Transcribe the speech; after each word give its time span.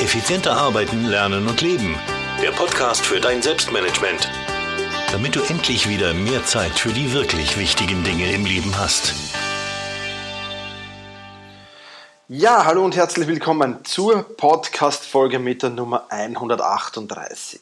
Effizienter 0.00 0.56
arbeiten, 0.56 1.04
lernen 1.04 1.46
und 1.46 1.60
leben. 1.60 1.94
Der 2.40 2.52
Podcast 2.52 3.04
für 3.04 3.20
dein 3.20 3.42
Selbstmanagement. 3.42 4.30
Damit 5.12 5.36
du 5.36 5.42
endlich 5.42 5.90
wieder 5.90 6.14
mehr 6.14 6.42
Zeit 6.46 6.78
für 6.78 6.88
die 6.88 7.12
wirklich 7.12 7.58
wichtigen 7.58 8.02
Dinge 8.02 8.32
im 8.32 8.46
Leben 8.46 8.78
hast. 8.78 9.12
Ja, 12.28 12.64
hallo 12.64 12.82
und 12.82 12.96
herzlich 12.96 13.28
willkommen 13.28 13.84
zur 13.84 14.22
Podcast-Folge 14.22 15.38
mit 15.38 15.62
der 15.62 15.68
Nummer 15.68 16.06
138. 16.08 17.60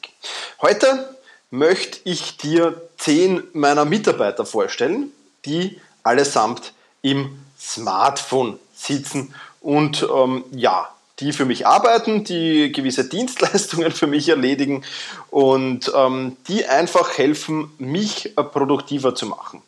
Heute 0.61 1.13
möchte 1.51 1.99
ich 2.05 2.37
dir 2.37 2.81
zehn 2.97 3.43
meiner 3.51 3.83
Mitarbeiter 3.83 4.45
vorstellen, 4.45 5.11
die 5.43 5.81
allesamt 6.03 6.73
im 7.01 7.37
Smartphone 7.59 8.57
sitzen 8.73 9.35
und 9.59 10.07
ähm, 10.09 10.45
ja, 10.51 10.87
die 11.19 11.33
für 11.33 11.45
mich 11.45 11.67
arbeiten, 11.67 12.23
die 12.23 12.71
gewisse 12.71 13.07
Dienstleistungen 13.07 13.91
für 13.91 14.07
mich 14.07 14.29
erledigen 14.29 14.83
und 15.29 15.91
ähm, 15.95 16.37
die 16.47 16.65
einfach 16.65 17.17
helfen, 17.17 17.71
mich 17.77 18.37
äh, 18.37 18.43
produktiver 18.43 19.15
zu 19.15 19.25
machen. 19.25 19.61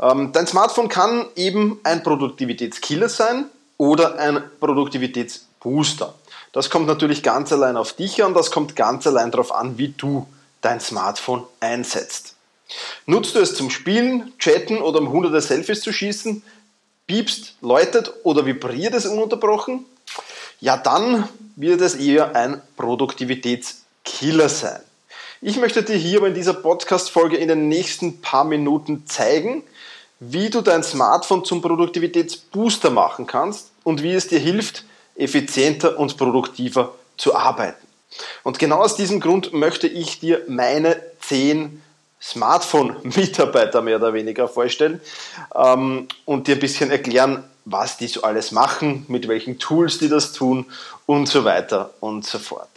Ähm, 0.00 0.32
dein 0.32 0.46
Smartphone 0.46 0.88
kann 0.88 1.26
eben 1.36 1.80
ein 1.84 2.02
Produktivitätskiller 2.02 3.08
sein 3.08 3.46
oder 3.76 4.18
ein 4.18 4.42
Produktivitätsbooster. 4.58 6.14
Das 6.52 6.70
kommt 6.70 6.86
natürlich 6.86 7.22
ganz 7.22 7.52
allein 7.52 7.76
auf 7.76 7.92
dich 7.92 8.24
an, 8.24 8.34
das 8.34 8.50
kommt 8.50 8.74
ganz 8.74 9.06
allein 9.06 9.30
darauf 9.30 9.54
an, 9.54 9.78
wie 9.78 9.88
du 9.88 10.26
dein 10.62 10.80
Smartphone 10.80 11.44
einsetzt. 11.60 12.34
Nutzt 13.06 13.34
du 13.34 13.40
es 13.40 13.54
zum 13.54 13.70
Spielen, 13.70 14.32
Chatten 14.38 14.78
oder 14.78 15.00
um 15.00 15.10
hunderte 15.10 15.40
Selfies 15.40 15.80
zu 15.80 15.92
schießen? 15.92 16.42
Piepst, 17.06 17.54
läutet 17.60 18.12
oder 18.22 18.46
vibriert 18.46 18.94
es 18.94 19.06
ununterbrochen? 19.06 19.84
Ja 20.60 20.76
dann 20.76 21.28
wird 21.56 21.80
es 21.80 21.94
eher 21.94 22.36
ein 22.36 22.60
Produktivitätskiller 22.76 24.48
sein. 24.48 24.80
Ich 25.42 25.56
möchte 25.56 25.82
dir 25.82 25.96
hier 25.96 26.18
aber 26.18 26.28
in 26.28 26.34
dieser 26.34 26.52
Podcast-Folge 26.52 27.36
in 27.36 27.48
den 27.48 27.68
nächsten 27.68 28.20
paar 28.20 28.44
Minuten 28.44 29.06
zeigen, 29.06 29.62
wie 30.20 30.50
du 30.50 30.60
dein 30.60 30.82
Smartphone 30.82 31.44
zum 31.44 31.62
Produktivitätsbooster 31.62 32.90
machen 32.90 33.26
kannst 33.26 33.70
und 33.84 34.02
wie 34.02 34.12
es 34.12 34.28
dir 34.28 34.38
hilft, 34.38 34.84
effizienter 35.16 35.98
und 35.98 36.18
produktiver 36.18 36.94
zu 37.16 37.34
arbeiten. 37.34 37.86
Und 38.42 38.58
genau 38.58 38.80
aus 38.80 38.96
diesem 38.96 39.20
Grund 39.20 39.52
möchte 39.52 39.86
ich 39.86 40.20
dir 40.20 40.42
meine 40.46 41.00
zehn 41.20 41.82
Smartphone-Mitarbeiter 42.22 43.80
mehr 43.82 43.96
oder 43.96 44.12
weniger 44.12 44.48
vorstellen 44.48 45.00
ähm, 45.54 46.08
und 46.24 46.46
dir 46.46 46.56
ein 46.56 46.60
bisschen 46.60 46.90
erklären, 46.90 47.44
was 47.64 47.96
die 47.96 48.08
so 48.08 48.22
alles 48.22 48.52
machen, 48.52 49.04
mit 49.08 49.28
welchen 49.28 49.58
Tools 49.58 49.98
die 49.98 50.08
das 50.08 50.32
tun 50.32 50.66
und 51.06 51.28
so 51.28 51.44
weiter 51.44 51.94
und 52.00 52.26
so 52.26 52.38
fort. 52.38 52.68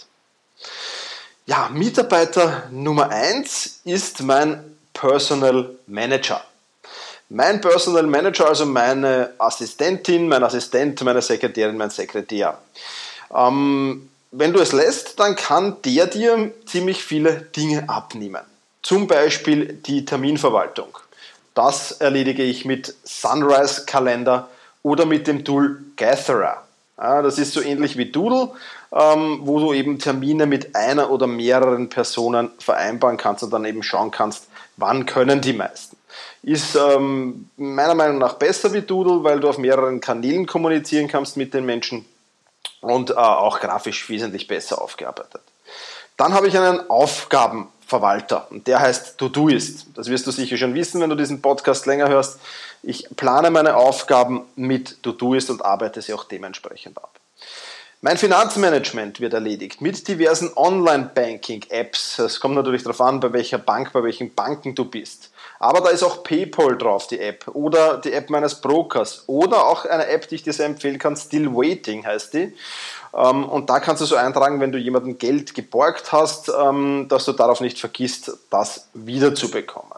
Ja, 1.46 1.70
Mitarbeiter 1.74 2.70
Nummer 2.72 3.10
eins 3.10 3.82
ist 3.84 4.22
mein 4.22 4.78
Personal 4.94 5.76
Manager. 5.88 6.42
Mein 7.30 7.60
Personal 7.62 8.04
Manager, 8.04 8.48
also 8.48 8.66
meine 8.66 9.34
Assistentin, 9.40 10.28
mein 10.28 10.44
Assistent, 10.44 11.02
meine 11.04 11.22
Sekretärin, 11.22 11.76
mein 11.76 11.90
Sekretär. 11.90 12.60
Ähm, 13.34 14.10
wenn 14.32 14.54
du 14.54 14.60
es 14.60 14.72
lässt, 14.72 15.20
dann 15.20 15.36
kann 15.36 15.78
der 15.84 16.08
dir 16.08 16.54
ziemlich 16.66 17.04
viele 17.04 17.42
Dinge 17.42 17.90
abnehmen. 17.90 18.42
Zum 18.84 19.08
Beispiel 19.08 19.73
die 19.73 20.03
Terminverwaltung. 20.03 20.98
Das 21.53 21.94
erledige 21.94 22.44
ich 22.44 22.66
mit 22.66 22.94
Sunrise 23.06 23.86
Kalender 23.86 24.50
oder 24.84 25.06
mit 25.06 25.25
dem 25.25 25.45
Tool 25.45 25.81
Gatherer. 25.95 26.64
Ja, 26.98 27.22
das 27.22 27.38
ist 27.38 27.53
so 27.53 27.62
ähnlich 27.62 27.98
wie 27.98 28.12
Doodle, 28.12 28.50
ähm, 28.92 29.40
wo 29.44 29.59
du 29.59 29.73
eben 29.73 30.00
Termine 30.00 30.45
mit 30.45 30.75
einer 30.75 31.09
oder 31.12 31.28
mehreren 31.28 31.90
Personen 31.90 32.52
vereinbaren 32.59 33.16
kannst 33.16 33.41
und 33.44 33.52
dann 33.52 33.63
eben 33.63 33.84
schauen 33.84 34.12
kannst, 34.12 34.47
wann 34.75 35.06
können 35.06 35.40
die 35.40 35.53
meisten. 35.53 35.96
Ist 36.44 36.75
ähm, 36.75 37.50
meiner 37.56 37.96
Meinung 37.96 38.18
nach 38.18 38.34
besser 38.34 38.74
wie 38.74 38.81
Doodle, 38.81 39.24
weil 39.24 39.40
du 39.40 39.47
auf 39.47 39.58
mehreren 39.58 40.02
Kanälen 40.02 40.46
kommunizieren 40.46 41.08
kannst 41.08 41.38
mit 41.38 41.53
den 41.53 41.66
Menschen 41.66 42.06
und 42.81 43.12
äh, 43.12 43.13
auch 43.13 43.62
grafisch 43.62 44.09
wesentlich 44.09 44.47
besser 44.47 44.81
aufgearbeitet. 44.81 45.41
Dann 46.18 46.34
habe 46.34 46.47
ich 46.47 46.58
einen 46.58 46.81
Aufgabenverwalter 47.94 48.48
und 48.50 48.68
der 48.68 48.80
heißt 48.80 49.18
Todoist. 49.18 49.88
Das 49.96 50.09
wirst 50.09 50.26
du 50.26 50.31
sicher 50.31 50.58
schon 50.58 50.74
wissen, 50.74 51.02
wenn 51.02 51.09
du 51.09 51.16
diesen 51.16 51.42
Podcast 51.42 51.86
länger 51.86 52.09
hörst. 52.09 52.40
Ich 52.81 53.08
plane 53.16 53.52
meine 53.52 53.76
Aufgaben 53.76 54.42
mit 54.56 55.02
Todoist 55.04 55.50
und 55.50 55.64
arbeite 55.64 56.02
sie 56.02 56.14
auch 56.14 56.24
dementsprechend 56.26 56.98
ab. 56.98 57.20
Mein 58.02 58.18
Finanzmanagement 58.18 59.22
wird 59.22 59.34
erledigt 59.34 59.80
mit 59.80 60.06
diversen 60.09 60.52
Online-Banking-Apps. 60.58 62.20
Es 62.20 62.42
kommt 62.42 62.56
natürlich 62.56 62.84
darauf 62.84 63.00
an, 63.00 63.22
bei 63.22 63.32
welcher 63.32 63.59
Bank, 63.59 63.94
bei 63.94 64.03
welchen 64.03 64.34
Banken 64.34 64.76
du 64.76 64.84
bist. 64.84 65.32
Aber 65.59 65.80
da 65.80 65.90
ist 65.90 66.03
auch 66.03 66.22
PayPal 66.22 66.78
drauf, 66.78 67.08
die 67.08 67.22
App, 67.22 67.48
oder 67.53 68.00
die 68.00 68.12
App 68.12 68.30
meines 68.30 68.56
Brokers, 68.56 69.24
oder 69.28 69.66
auch 69.66 69.86
eine 69.86 70.08
App, 70.08 70.28
die 70.28 70.36
ich 70.36 70.44
dir 70.44 70.52
sehr 70.52 70.66
empfehlen 70.66 71.00
kann, 71.00 71.16
Still 71.16 71.56
Waiting 71.56 72.06
heißt 72.06 72.34
die. 72.34 72.53
Ähm, 73.16 73.47
und 73.47 73.69
da 73.69 73.79
kannst 73.79 74.01
du 74.01 74.06
so 74.06 74.16
eintragen, 74.16 74.59
wenn 74.59 74.72
du 74.72 74.78
jemandem 74.78 75.18
Geld 75.18 75.53
geborgt 75.53 76.12
hast, 76.12 76.50
ähm, 76.50 77.07
dass 77.09 77.25
du 77.25 77.34
darauf 77.34 77.62
nicht 77.62 77.79
vergisst, 77.79 78.31
das 78.50 78.88
wiederzubekommen. 78.94 79.94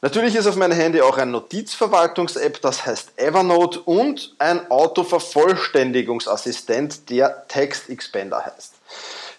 Natürlich 0.00 0.34
ist 0.34 0.46
auf 0.46 0.56
meinem 0.56 0.76
Handy 0.76 1.00
auch 1.00 1.16
ein 1.16 1.30
Notizverwaltungs-App, 1.30 2.60
das 2.60 2.84
heißt 2.84 3.12
Evernote 3.16 3.80
und 3.80 4.34
ein 4.38 4.70
Autovervollständigungsassistent, 4.70 7.08
der 7.08 7.48
Text 7.48 7.88
Expander 7.88 8.44
heißt. 8.44 8.74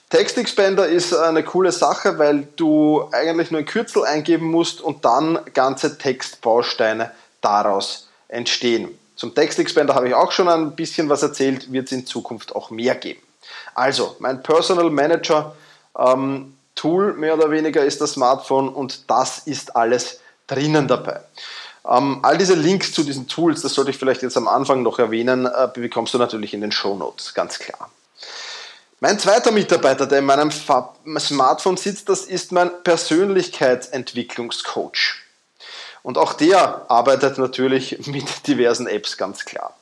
Text 0.09 0.39
Expander 0.39 0.87
ist 0.87 1.13
eine 1.13 1.43
coole 1.43 1.71
Sache, 1.71 2.17
weil 2.17 2.47
du 2.55 3.07
eigentlich 3.11 3.51
nur 3.51 3.59
ein 3.59 3.65
Kürzel 3.65 4.05
eingeben 4.05 4.49
musst 4.49 4.81
und 4.81 5.05
dann 5.05 5.37
ganze 5.53 5.99
Textbausteine 5.99 7.11
daraus 7.41 8.07
entstehen. 8.27 8.97
Zum 9.25 9.33
Text 9.33 9.57
Expander 9.57 9.95
habe 9.95 10.07
ich 10.07 10.13
auch 10.13 10.31
schon 10.31 10.47
ein 10.47 10.75
bisschen 10.75 11.09
was 11.09 11.23
erzählt, 11.23 11.73
wird 11.73 11.87
es 11.87 11.93
in 11.93 12.05
Zukunft 12.05 12.55
auch 12.55 12.69
mehr 12.69 12.93
geben. 12.93 13.23
Also, 13.73 14.15
mein 14.19 14.43
Personal 14.43 14.91
Manager 14.91 15.55
ähm, 15.97 16.55
Tool 16.75 17.13
mehr 17.13 17.33
oder 17.33 17.49
weniger 17.49 17.83
ist 17.83 17.99
das 18.01 18.11
Smartphone 18.11 18.69
und 18.69 19.09
das 19.09 19.39
ist 19.39 19.75
alles 19.75 20.19
drinnen 20.45 20.87
dabei. 20.87 21.21
Ähm, 21.89 22.19
all 22.21 22.37
diese 22.37 22.53
Links 22.53 22.93
zu 22.93 23.03
diesen 23.03 23.27
Tools, 23.27 23.63
das 23.63 23.73
sollte 23.73 23.89
ich 23.89 23.97
vielleicht 23.97 24.21
jetzt 24.21 24.37
am 24.37 24.47
Anfang 24.47 24.83
noch 24.83 24.99
erwähnen, 24.99 25.47
äh, 25.47 25.69
bekommst 25.73 26.13
du 26.13 26.19
natürlich 26.19 26.53
in 26.53 26.61
den 26.61 26.71
Show 26.71 26.95
Notes, 26.95 27.33
ganz 27.33 27.57
klar. 27.57 27.89
Mein 28.99 29.17
zweiter 29.17 29.51
Mitarbeiter, 29.51 30.05
der 30.05 30.19
in 30.19 30.25
meinem 30.25 30.51
Smartphone 30.51 31.77
sitzt, 31.77 32.09
das 32.09 32.25
ist 32.25 32.51
mein 32.51 32.69
Persönlichkeitsentwicklungscoach. 32.83 35.24
Und 36.05 36.19
auch 36.19 36.33
der 36.33 36.85
arbeitet 36.87 37.39
natürlich 37.39 37.97
mit 38.05 38.47
diversen 38.47 38.85
Apps, 38.85 39.17
ganz 39.17 39.43
klar. 39.43 39.75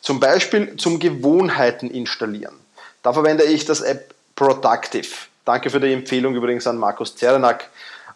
Zum 0.00 0.18
Beispiel 0.18 0.76
zum 0.76 0.98
Gewohnheiten 0.98 1.90
installieren. 1.90 2.54
Da 3.02 3.12
verwende 3.12 3.44
ich 3.44 3.66
das 3.66 3.82
App 3.82 4.14
Productive. 4.34 5.06
Danke 5.44 5.68
für 5.68 5.78
die 5.78 5.92
Empfehlung 5.92 6.34
übrigens 6.34 6.66
an 6.66 6.78
Markus 6.78 7.16
Zerenak. 7.16 7.68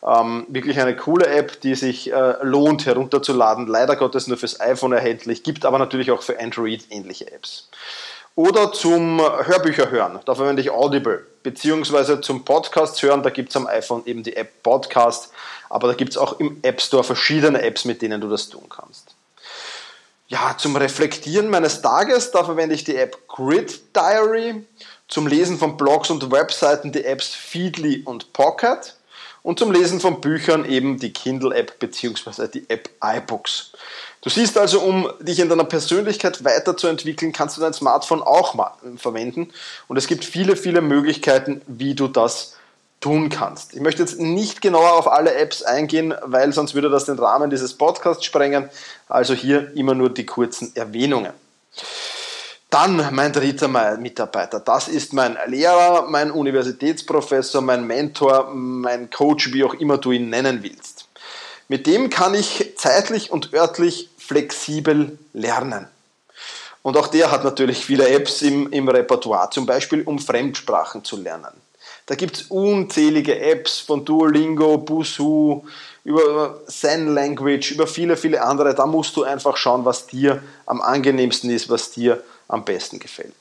Ähm, 0.02 0.46
wirklich 0.48 0.80
eine 0.80 0.96
coole 0.96 1.26
App, 1.26 1.60
die 1.60 1.74
sich 1.74 2.10
äh, 2.10 2.36
lohnt 2.40 2.86
herunterzuladen. 2.86 3.66
Leider 3.66 3.96
Gottes 3.96 4.28
nur 4.28 4.38
fürs 4.38 4.58
iPhone 4.58 4.94
erhältlich, 4.94 5.42
gibt 5.42 5.66
aber 5.66 5.78
natürlich 5.78 6.10
auch 6.10 6.22
für 6.22 6.40
Android 6.40 6.86
ähnliche 6.88 7.30
Apps. 7.30 7.68
Oder 8.34 8.72
zum 8.72 9.20
Hörbücher 9.20 9.90
hören, 9.90 10.20
da 10.24 10.34
verwende 10.34 10.62
ich 10.62 10.70
Audible. 10.70 11.26
Beziehungsweise 11.42 12.20
zum 12.20 12.44
Podcast 12.44 13.02
hören, 13.02 13.22
da 13.22 13.30
gibt 13.30 13.50
es 13.50 13.56
am 13.56 13.66
iPhone 13.66 14.02
eben 14.06 14.22
die 14.22 14.36
App 14.36 14.62
Podcast, 14.62 15.32
aber 15.68 15.88
da 15.88 15.94
gibt 15.94 16.12
es 16.12 16.18
auch 16.18 16.40
im 16.40 16.58
App 16.62 16.80
Store 16.80 17.04
verschiedene 17.04 17.60
Apps, 17.60 17.84
mit 17.84 18.00
denen 18.00 18.20
du 18.20 18.28
das 18.28 18.48
tun 18.48 18.68
kannst. 18.70 19.14
Ja, 20.28 20.56
zum 20.56 20.76
Reflektieren 20.76 21.50
meines 21.50 21.82
Tages, 21.82 22.30
da 22.30 22.42
verwende 22.42 22.74
ich 22.74 22.84
die 22.84 22.96
App 22.96 23.28
Grid 23.28 23.94
Diary. 23.94 24.64
Zum 25.08 25.26
Lesen 25.26 25.58
von 25.58 25.76
Blogs 25.76 26.08
und 26.08 26.32
Webseiten 26.32 26.90
die 26.90 27.04
Apps 27.04 27.34
Feedly 27.34 28.02
und 28.06 28.32
Pocket 28.32 28.96
und 29.42 29.58
zum 29.58 29.72
Lesen 29.72 30.00
von 30.00 30.20
Büchern 30.20 30.64
eben 30.64 30.98
die 30.98 31.12
Kindle-App 31.12 31.78
bzw. 31.78 32.48
die 32.48 32.68
App 32.68 32.90
iBooks. 33.02 33.72
Du 34.20 34.30
siehst 34.30 34.56
also, 34.56 34.80
um 34.80 35.10
dich 35.20 35.40
in 35.40 35.48
deiner 35.48 35.64
Persönlichkeit 35.64 36.44
weiterzuentwickeln, 36.44 37.32
kannst 37.32 37.56
du 37.56 37.60
dein 37.60 37.72
Smartphone 37.72 38.22
auch 38.22 38.54
mal 38.54 38.72
verwenden 38.96 39.50
und 39.88 39.96
es 39.96 40.06
gibt 40.06 40.24
viele, 40.24 40.56
viele 40.56 40.80
Möglichkeiten, 40.80 41.62
wie 41.66 41.94
du 41.94 42.08
das 42.08 42.56
tun 43.00 43.30
kannst. 43.30 43.74
Ich 43.74 43.80
möchte 43.80 44.00
jetzt 44.00 44.20
nicht 44.20 44.62
genauer 44.62 44.92
auf 44.92 45.08
alle 45.08 45.34
Apps 45.34 45.62
eingehen, 45.62 46.14
weil 46.22 46.52
sonst 46.52 46.74
würde 46.74 46.88
das 46.88 47.04
den 47.04 47.18
Rahmen 47.18 47.50
dieses 47.50 47.74
Podcasts 47.74 48.24
sprengen. 48.24 48.70
Also 49.08 49.34
hier 49.34 49.72
immer 49.76 49.94
nur 49.94 50.08
die 50.08 50.24
kurzen 50.24 50.74
Erwähnungen. 50.76 51.32
Dann 52.72 53.14
mein 53.14 53.34
dritter 53.34 53.68
Mitarbeiter. 53.98 54.58
Das 54.58 54.88
ist 54.88 55.12
mein 55.12 55.36
Lehrer, 55.46 56.06
mein 56.08 56.30
Universitätsprofessor, 56.30 57.60
mein 57.60 57.86
Mentor, 57.86 58.50
mein 58.54 59.10
Coach, 59.10 59.52
wie 59.52 59.62
auch 59.62 59.74
immer 59.74 59.98
du 59.98 60.10
ihn 60.10 60.30
nennen 60.30 60.62
willst. 60.62 61.06
Mit 61.68 61.86
dem 61.86 62.08
kann 62.08 62.32
ich 62.32 62.72
zeitlich 62.78 63.30
und 63.30 63.52
örtlich 63.52 64.08
flexibel 64.16 65.18
lernen. 65.34 65.86
Und 66.80 66.96
auch 66.96 67.08
der 67.08 67.30
hat 67.30 67.44
natürlich 67.44 67.84
viele 67.84 68.08
Apps 68.08 68.40
im, 68.40 68.72
im 68.72 68.88
Repertoire, 68.88 69.50
zum 69.50 69.66
Beispiel 69.66 70.00
um 70.04 70.18
Fremdsprachen 70.18 71.04
zu 71.04 71.18
lernen. 71.18 71.52
Da 72.06 72.14
gibt 72.14 72.38
es 72.38 72.42
unzählige 72.44 73.38
Apps 73.38 73.80
von 73.80 74.02
Duolingo, 74.06 74.78
Busuu, 74.78 75.62
über 76.04 76.60
Zen 76.68 77.14
Language, 77.14 77.72
über 77.72 77.86
viele, 77.86 78.16
viele 78.16 78.42
andere. 78.42 78.74
Da 78.74 78.86
musst 78.86 79.14
du 79.14 79.24
einfach 79.24 79.58
schauen, 79.58 79.84
was 79.84 80.06
dir 80.06 80.42
am 80.64 80.80
angenehmsten 80.80 81.50
ist, 81.50 81.68
was 81.68 81.90
dir 81.90 82.22
am 82.48 82.64
besten 82.64 82.98
gefällt. 82.98 83.34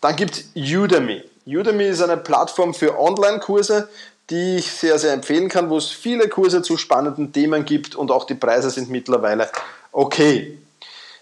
Dann 0.00 0.16
gibt 0.16 0.36
es 0.36 0.44
Udemy. 0.54 1.22
Udemy 1.46 1.88
ist 1.88 2.02
eine 2.02 2.16
Plattform 2.16 2.74
für 2.74 2.98
Online-Kurse, 2.98 3.88
die 4.30 4.56
ich 4.56 4.70
sehr, 4.70 4.98
sehr 4.98 5.12
empfehlen 5.12 5.48
kann, 5.48 5.70
wo 5.70 5.78
es 5.78 5.88
viele 5.88 6.28
Kurse 6.28 6.62
zu 6.62 6.76
spannenden 6.76 7.32
Themen 7.32 7.64
gibt 7.64 7.94
und 7.94 8.10
auch 8.10 8.24
die 8.24 8.34
Preise 8.34 8.70
sind 8.70 8.90
mittlerweile 8.90 9.50
okay. 9.92 10.58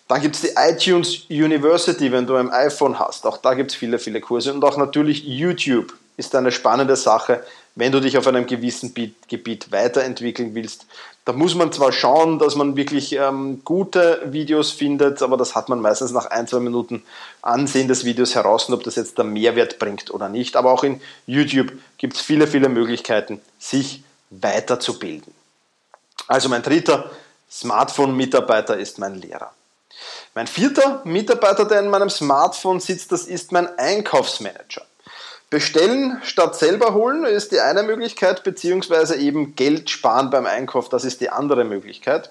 Dann 0.09 0.21
gibt 0.21 0.37
es 0.37 0.43
die 0.43 0.53
iTunes 0.57 1.25
University, 1.29 2.13
wenn 2.13 2.27
du 2.27 2.37
ein 2.37 2.51
iPhone 2.51 2.99
hast. 2.99 3.27
Auch 3.27 3.39
da 3.39 3.55
gibt 3.55 3.73
es 3.73 3.77
viele, 3.77 3.99
viele 3.99 4.21
Kurse. 4.21 4.53
Und 4.53 4.65
auch 4.65 4.77
natürlich 4.77 5.25
YouTube 5.25 5.93
ist 6.17 6.35
eine 6.35 6.53
spannende 6.53 6.95
Sache, 6.95 7.43
wenn 7.77 7.93
du 7.93 8.01
dich 8.01 8.19
auf 8.19 8.27
einem 8.27 8.47
gewissen 8.47 8.95
Gebiet 8.95 9.71
weiterentwickeln 9.71 10.55
willst. 10.55 10.87
Da 11.27 11.33
muss 11.33 11.55
man 11.55 11.73
zwar 11.73 11.93
schauen, 11.93 12.39
dass 12.39 12.57
man 12.57 12.75
wirklich 12.75 13.13
ähm, 13.13 13.61
gute 13.65 14.23
Videos 14.25 14.71
findet, 14.71 15.23
aber 15.23 15.37
das 15.37 15.55
hat 15.55 15.69
man 15.69 15.81
meistens 15.81 16.11
nach 16.11 16.27
ein, 16.27 16.49
zwei 16.49 16.61
Minuten 16.61 17.03
Ansehen 17.43 17.87
des 17.87 18.05
Videos 18.05 18.35
heraus, 18.35 18.71
ob 18.71 18.83
das 18.83 18.97
jetzt 18.97 19.19
der 19.19 19.27
Mehrwert 19.27 19.79
bringt 19.79 20.11
oder 20.11 20.29
nicht. 20.31 20.57
Aber 20.57 20.73
auch 20.73 20.85
in 20.85 21.01
YouTube 21.27 21.73
gibt 21.99 22.15
es 22.15 22.23
viele, 22.23 22.47
viele 22.47 22.71
Möglichkeiten, 22.71 23.41
sich 23.59 24.03
weiterzubilden. 24.31 25.35
Also 26.29 26.49
mein 26.49 26.63
dritter 26.63 27.11
Smartphone-Mitarbeiter 27.51 28.79
ist 28.79 28.99
mein 28.99 29.21
Lehrer. 29.21 29.53
Mein 30.35 30.47
vierter 30.47 31.03
Mitarbeiter, 31.05 31.67
der 31.67 31.81
in 31.81 31.91
meinem 31.91 32.11
Smartphone 32.11 32.81
sitzt, 32.81 33.13
das 33.13 33.25
ist 33.25 33.53
mein 33.53 33.79
Einkaufsmanager. 33.79 34.83
Bestellen 35.49 36.21
statt 36.25 36.57
selber 36.57 36.95
holen 36.95 37.25
ist 37.25 37.53
die 37.53 37.61
eine 37.61 37.85
Möglichkeit, 37.85 38.43
beziehungsweise 38.43 39.17
eben 39.17 39.55
Geld 39.55 39.91
sparen 39.91 40.31
beim 40.31 40.45
Einkauf, 40.45 40.89
das 40.89 41.05
ist 41.05 41.21
die 41.21 41.31
andere 41.31 41.65
Möglichkeit. 41.65 42.31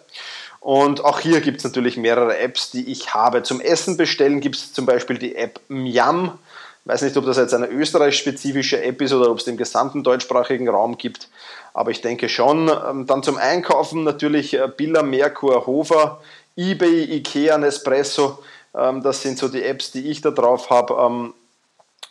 Und 0.60 1.06
auch 1.06 1.20
hier 1.20 1.42
gibt 1.42 1.60
es 1.60 1.64
natürlich 1.64 1.96
mehrere 1.96 2.38
Apps, 2.40 2.72
die 2.72 2.92
ich 2.92 3.14
habe. 3.14 3.44
Zum 3.44 3.62
Essen 3.62 3.98
bestellen 3.98 4.42
gibt 4.42 4.56
es 4.56 4.74
zum 4.74 4.86
Beispiel 4.86 5.18
die 5.18 5.36
App 5.36 5.62
Miam. 5.68 6.40
Ich 6.84 6.92
weiß 6.92 7.04
nicht, 7.04 7.16
ob 7.18 7.26
das 7.26 7.38
jetzt 7.38 7.54
eine 7.54 7.68
österreichisch-spezifische 7.68 8.84
App 8.84 9.02
ist 9.02 9.14
oder 9.14 9.32
ob 9.32 9.38
es 9.38 9.46
den 9.46 9.58
gesamten 9.58 10.04
deutschsprachigen 10.04 10.68
Raum 10.68 10.98
gibt, 10.98 11.30
aber 11.74 11.92
ich 11.92 12.02
denke 12.02 12.30
schon. 12.30 12.70
Ähm, 12.70 13.06
dann 13.06 13.24
zum 13.24 13.38
Einkaufen 13.38 14.04
natürlich 14.04 14.56
äh, 14.56 14.68
Billa, 14.76 15.04
Merkur, 15.04 15.66
Hofer, 15.68 16.20
eBay, 16.58 17.16
Ikea, 17.16 17.58
Nespresso, 17.58 18.40
ähm, 18.76 19.02
das 19.04 19.22
sind 19.22 19.38
so 19.38 19.48
die 19.48 19.64
Apps, 19.64 19.92
die 19.92 20.10
ich 20.10 20.22
da 20.22 20.32
drauf 20.32 20.70
habe, 20.70 20.96
ähm, 20.96 21.34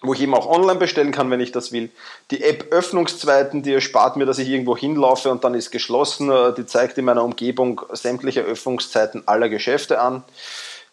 wo 0.04 0.14
ich 0.14 0.20
eben 0.20 0.34
auch 0.34 0.46
online 0.46 0.78
bestellen 0.78 1.12
kann, 1.12 1.30
wenn 1.30 1.40
ich 1.40 1.52
das 1.52 1.72
will. 1.72 1.90
Die 2.30 2.42
App 2.42 2.72
Öffnungszeiten, 2.72 3.62
die 3.62 3.72
erspart 3.72 4.16
mir, 4.16 4.26
dass 4.26 4.38
ich 4.38 4.48
irgendwo 4.48 4.76
hinlaufe 4.76 5.30
und 5.30 5.44
dann 5.44 5.54
ist 5.54 5.70
geschlossen. 5.70 6.30
Äh, 6.30 6.54
die 6.54 6.66
zeigt 6.66 6.98
in 6.98 7.04
meiner 7.04 7.24
Umgebung 7.24 7.80
sämtliche 7.92 8.42
Öffnungszeiten 8.42 9.26
aller 9.26 9.48
Geschäfte 9.48 10.00
an. 10.00 10.24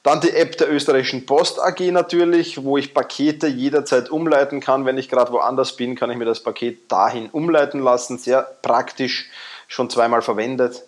Dann 0.04 0.20
die 0.20 0.32
App 0.32 0.58
der 0.58 0.72
österreichischen 0.72 1.28
Post 1.28 1.62
AG 1.62 1.80
natürlich, 1.92 2.64
wo 2.64 2.78
ich 2.78 2.94
Pakete 2.94 3.48
jederzeit 3.48 4.10
umleiten 4.10 4.60
kann. 4.60 4.86
Wenn 4.86 4.98
ich 4.98 5.10
gerade 5.10 5.32
woanders 5.32 5.76
bin, 5.76 5.96
kann 5.96 6.10
ich 6.10 6.18
mir 6.18 6.26
das 6.26 6.42
Paket 6.42 6.92
dahin 6.92 7.30
umleiten 7.30 7.80
lassen. 7.80 8.18
Sehr 8.18 8.42
praktisch, 8.64 9.30
schon 9.68 9.92
zweimal 9.92 10.24
verwendet. 10.24 10.84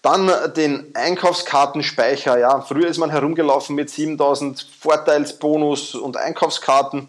Dann 0.00 0.30
den 0.56 0.94
Einkaufskartenspeicher. 0.94 2.38
Ja, 2.38 2.62
früher 2.62 2.88
ist 2.88 2.98
man 2.98 3.10
herumgelaufen 3.10 3.74
mit 3.74 3.90
7000 3.90 4.66
Vorteilsbonus 4.80 5.94
und 5.94 6.16
Einkaufskarten. 6.16 7.08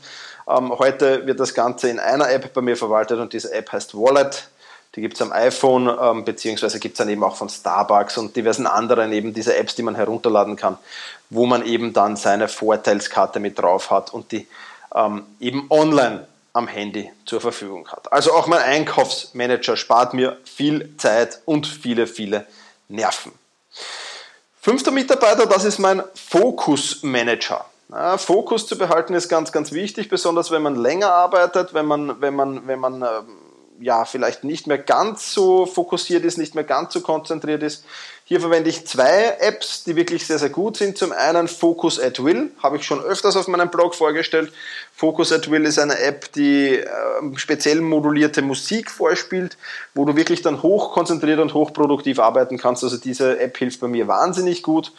Ähm, 0.49 0.71
heute 0.77 1.25
wird 1.27 1.39
das 1.39 1.53
Ganze 1.53 1.89
in 1.89 1.99
einer 1.99 2.29
App 2.29 2.53
bei 2.53 2.61
mir 2.61 2.75
verwaltet 2.75 3.19
und 3.19 3.33
diese 3.33 3.53
App 3.53 3.71
heißt 3.71 3.93
Wallet. 3.95 4.49
Die 4.95 5.01
gibt 5.01 5.15
es 5.15 5.21
am 5.21 5.31
iPhone, 5.31 5.87
ähm, 6.01 6.25
beziehungsweise 6.25 6.79
gibt 6.79 6.93
es 6.93 6.97
dann 6.97 7.09
eben 7.09 7.23
auch 7.23 7.35
von 7.35 7.47
Starbucks 7.47 8.17
und 8.17 8.35
diversen 8.35 8.65
anderen 8.65 9.11
eben 9.13 9.33
diese 9.33 9.55
Apps, 9.55 9.75
die 9.75 9.83
man 9.83 9.93
herunterladen 9.93 10.55
kann, 10.55 10.77
wo 11.29 11.45
man 11.45 11.63
eben 11.63 11.93
dann 11.93 12.15
seine 12.15 12.47
Vorteilskarte 12.47 13.39
mit 13.39 13.59
drauf 13.59 13.91
hat 13.91 14.11
und 14.11 14.31
die 14.31 14.47
ähm, 14.95 15.23
eben 15.39 15.67
online 15.69 16.27
am 16.53 16.67
Handy 16.67 17.11
zur 17.25 17.39
Verfügung 17.39 17.87
hat. 17.89 18.11
Also 18.11 18.33
auch 18.33 18.47
mein 18.47 18.61
Einkaufsmanager 18.61 19.77
spart 19.77 20.15
mir 20.15 20.37
viel 20.43 20.97
Zeit 20.97 21.39
und 21.45 21.67
viele, 21.67 22.07
viele 22.07 22.47
Nerven. 22.87 23.31
Fünfter 24.59 24.89
Mitarbeiter, 24.89 25.45
das 25.45 25.63
ist 25.63 25.77
mein 25.77 26.01
Fokusmanager. 26.15 27.63
Ja, 27.91 28.17
Fokus 28.17 28.67
zu 28.67 28.77
behalten 28.77 29.15
ist 29.15 29.29
ganz, 29.29 29.51
ganz 29.51 29.71
wichtig, 29.71 30.09
besonders 30.09 30.51
wenn 30.51 30.61
man 30.61 30.75
länger 30.75 31.11
arbeitet, 31.11 31.73
wenn 31.73 31.87
man, 31.87 32.21
wenn 32.21 32.35
man, 32.35 32.67
wenn 32.67 32.79
man 32.79 33.01
ähm, 33.01 33.37
ja, 33.79 34.05
vielleicht 34.05 34.43
nicht 34.43 34.67
mehr 34.67 34.77
ganz 34.77 35.33
so 35.33 35.65
fokussiert 35.65 36.23
ist, 36.23 36.37
nicht 36.37 36.53
mehr 36.53 36.63
ganz 36.63 36.93
so 36.93 37.01
konzentriert 37.01 37.63
ist. 37.63 37.85
Hier 38.29 38.41
verwende 38.41 38.69
ich 38.69 38.85
zwei 38.85 39.37
Apps, 39.39 39.85
die 39.85 39.95
wirklich 39.95 40.27
sehr, 40.27 40.37
sehr 40.37 40.51
gut 40.51 40.77
sind. 40.77 40.99
Zum 40.99 41.11
einen 41.11 41.47
Focus 41.47 41.99
at 41.99 42.23
Will, 42.23 42.51
habe 42.61 42.77
ich 42.77 42.83
schon 42.83 43.01
öfters 43.01 43.35
auf 43.35 43.47
meinem 43.47 43.71
Blog 43.71 43.95
vorgestellt. 43.95 44.53
Focus 44.93 45.31
at 45.31 45.49
Will 45.49 45.65
ist 45.65 45.79
eine 45.79 45.97
App, 45.97 46.31
die 46.33 46.75
äh, 46.75 46.87
speziell 47.37 47.81
modulierte 47.81 48.43
Musik 48.43 48.91
vorspielt, 48.91 49.57
wo 49.95 50.05
du 50.05 50.15
wirklich 50.15 50.43
dann 50.43 50.61
hoch 50.61 50.93
konzentriert 50.93 51.39
und 51.39 51.55
hochproduktiv 51.55 52.19
arbeiten 52.19 52.59
kannst. 52.59 52.83
Also 52.83 52.97
diese 52.97 53.39
App 53.39 53.57
hilft 53.57 53.79
bei 53.79 53.87
mir 53.87 54.07
wahnsinnig 54.07 54.61
gut. 54.61 54.91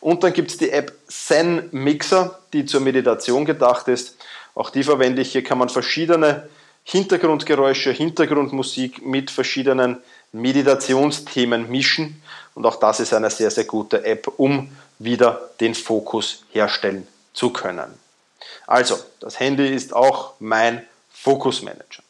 Und 0.00 0.24
dann 0.24 0.32
gibt 0.32 0.50
es 0.52 0.56
die 0.56 0.70
App 0.70 0.94
Zen 1.08 1.68
Mixer, 1.72 2.38
die 2.54 2.64
zur 2.64 2.80
Meditation 2.80 3.44
gedacht 3.44 3.88
ist. 3.88 4.16
Auch 4.54 4.70
die 4.70 4.82
verwende 4.82 5.20
ich. 5.20 5.32
Hier 5.32 5.44
kann 5.44 5.58
man 5.58 5.68
verschiedene 5.68 6.48
Hintergrundgeräusche, 6.84 7.92
Hintergrundmusik 7.92 9.04
mit 9.04 9.30
verschiedenen 9.30 9.98
Meditationsthemen 10.32 11.70
mischen. 11.70 12.22
Und 12.54 12.66
auch 12.66 12.76
das 12.76 13.00
ist 13.00 13.14
eine 13.14 13.30
sehr, 13.30 13.50
sehr 13.50 13.64
gute 13.64 14.04
App, 14.04 14.32
um 14.36 14.70
wieder 14.98 15.50
den 15.60 15.74
Fokus 15.74 16.44
herstellen 16.50 17.06
zu 17.32 17.50
können. 17.50 17.92
Also, 18.66 18.98
das 19.20 19.38
Handy 19.40 19.66
ist 19.68 19.94
auch 19.94 20.34
mein 20.40 20.86
Fokusmanager. 21.12 22.02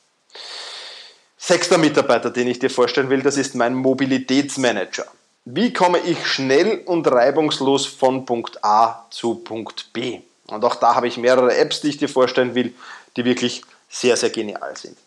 Sechster 1.37 1.79
Mitarbeiter, 1.79 2.31
den 2.31 2.49
ich 2.49 2.59
dir 2.59 2.71
vorstellen 2.71 3.11
will, 3.11 3.23
das 3.23 3.37
ist 3.37 3.55
mein 3.55 3.75
Mobilitätsmanager. 3.75 5.07
Wie 5.45 5.73
komme 5.73 5.99
ich 6.01 6.27
schnell 6.27 6.83
und 6.85 7.07
reibungslos 7.07 7.87
von 7.87 8.27
Punkt 8.27 8.63
A 8.65 9.07
zu 9.11 9.37
Punkt 9.37 9.93
B? 9.93 10.21
Und 10.49 10.65
auch 10.65 10.75
da 10.75 10.95
habe 10.95 11.09
ich 11.09 11.17
mehrere 11.17 11.57
Apps, 11.57 11.81
die 11.81 11.89
ich 11.89 11.97
dir 11.97 12.09
vorstellen 12.09 12.55
will, 12.55 12.75
die 13.17 13.25
wirklich 13.25 13.63
sehr, 13.89 14.17
sehr 14.17 14.31
genial 14.31 14.77
sind. 14.77 14.99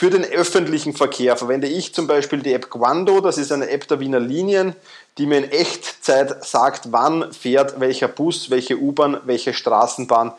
Für 0.00 0.10
den 0.10 0.24
öffentlichen 0.24 0.94
Verkehr 0.94 1.36
verwende 1.36 1.66
ich 1.66 1.92
zum 1.92 2.06
Beispiel 2.06 2.38
die 2.38 2.52
App 2.52 2.70
Quando. 2.70 3.20
Das 3.20 3.36
ist 3.36 3.50
eine 3.50 3.68
App 3.68 3.88
der 3.88 3.98
Wiener 3.98 4.20
Linien, 4.20 4.76
die 5.18 5.26
mir 5.26 5.38
in 5.38 5.50
Echtzeit 5.50 6.44
sagt, 6.44 6.92
wann 6.92 7.32
fährt 7.32 7.80
welcher 7.80 8.06
Bus, 8.06 8.48
welche 8.48 8.78
U-Bahn, 8.78 9.20
welche 9.24 9.52
Straßenbahn, 9.52 10.34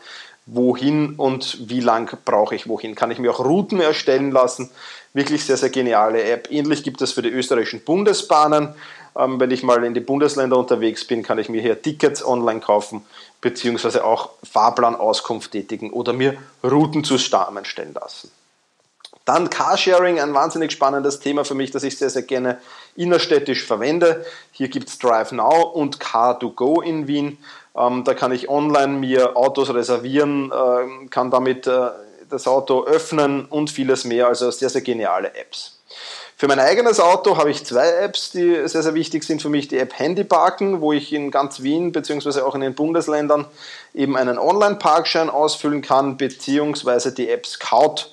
wohin 0.46 1.16
und 1.16 1.68
wie 1.68 1.80
lang 1.80 2.10
brauche 2.24 2.54
ich 2.54 2.68
wohin. 2.68 2.94
Kann 2.94 3.10
ich 3.10 3.18
mir 3.18 3.30
auch 3.30 3.44
Routen 3.44 3.82
erstellen 3.82 4.30
lassen. 4.30 4.70
Wirklich 5.12 5.44
sehr, 5.44 5.58
sehr 5.58 5.68
geniale 5.68 6.22
App. 6.22 6.50
Ähnlich 6.50 6.82
gibt 6.82 7.02
es 7.02 7.12
für 7.12 7.20
die 7.20 7.28
österreichischen 7.28 7.84
Bundesbahnen. 7.84 8.74
Ähm, 9.14 9.38
wenn 9.40 9.50
ich 9.50 9.62
mal 9.62 9.84
in 9.84 9.92
die 9.92 10.00
Bundesländer 10.00 10.56
unterwegs 10.56 11.04
bin, 11.04 11.22
kann 11.22 11.38
ich 11.38 11.50
mir 11.50 11.60
hier 11.60 11.82
Tickets 11.82 12.24
online 12.24 12.60
kaufen 12.60 13.02
beziehungsweise 13.42 14.06
auch 14.06 14.30
Fahrplanauskunft 14.42 15.52
tätigen 15.52 15.90
oder 15.90 16.14
mir 16.14 16.38
Routen 16.64 17.04
zusammenstellen 17.04 17.92
lassen. 17.92 18.30
Dann 19.24 19.50
Carsharing, 19.50 20.18
ein 20.18 20.34
wahnsinnig 20.34 20.72
spannendes 20.72 21.20
Thema 21.20 21.44
für 21.44 21.54
mich, 21.54 21.70
das 21.70 21.82
ich 21.82 21.98
sehr, 21.98 22.10
sehr 22.10 22.22
gerne 22.22 22.58
innerstädtisch 22.96 23.64
verwende. 23.64 24.24
Hier 24.50 24.68
gibt 24.68 24.88
es 24.88 24.98
Drive 24.98 25.32
Now 25.32 25.62
und 25.62 25.98
Car2Go 25.98 26.82
in 26.82 27.06
Wien. 27.06 27.38
Ähm, 27.76 28.04
da 28.04 28.14
kann 28.14 28.32
ich 28.32 28.48
online 28.48 28.98
mir 28.98 29.36
Autos 29.36 29.72
reservieren, 29.72 30.50
äh, 30.50 31.06
kann 31.08 31.30
damit 31.30 31.66
äh, 31.66 31.90
das 32.28 32.48
Auto 32.48 32.84
öffnen 32.84 33.44
und 33.44 33.70
vieles 33.70 34.04
mehr. 34.04 34.26
Also 34.26 34.50
sehr, 34.50 34.70
sehr 34.70 34.82
geniale 34.82 35.34
Apps. 35.34 35.80
Für 36.40 36.48
mein 36.48 36.58
eigenes 36.58 37.00
Auto 37.00 37.36
habe 37.36 37.50
ich 37.50 37.66
zwei 37.66 37.86
Apps, 37.86 38.30
die 38.30 38.66
sehr, 38.66 38.82
sehr 38.82 38.94
wichtig 38.94 39.24
sind 39.24 39.42
für 39.42 39.50
mich. 39.50 39.68
Die 39.68 39.78
App 39.78 39.98
Handyparken, 39.98 40.80
wo 40.80 40.90
ich 40.94 41.12
in 41.12 41.30
ganz 41.30 41.60
Wien 41.60 41.92
bzw. 41.92 42.40
auch 42.40 42.54
in 42.54 42.62
den 42.62 42.74
Bundesländern 42.74 43.44
eben 43.92 44.16
einen 44.16 44.38
Online-Parkschein 44.38 45.28
ausfüllen 45.28 45.82
kann, 45.82 46.16
beziehungsweise 46.16 47.12
die 47.12 47.28
App 47.28 47.46
Scout, 47.46 48.06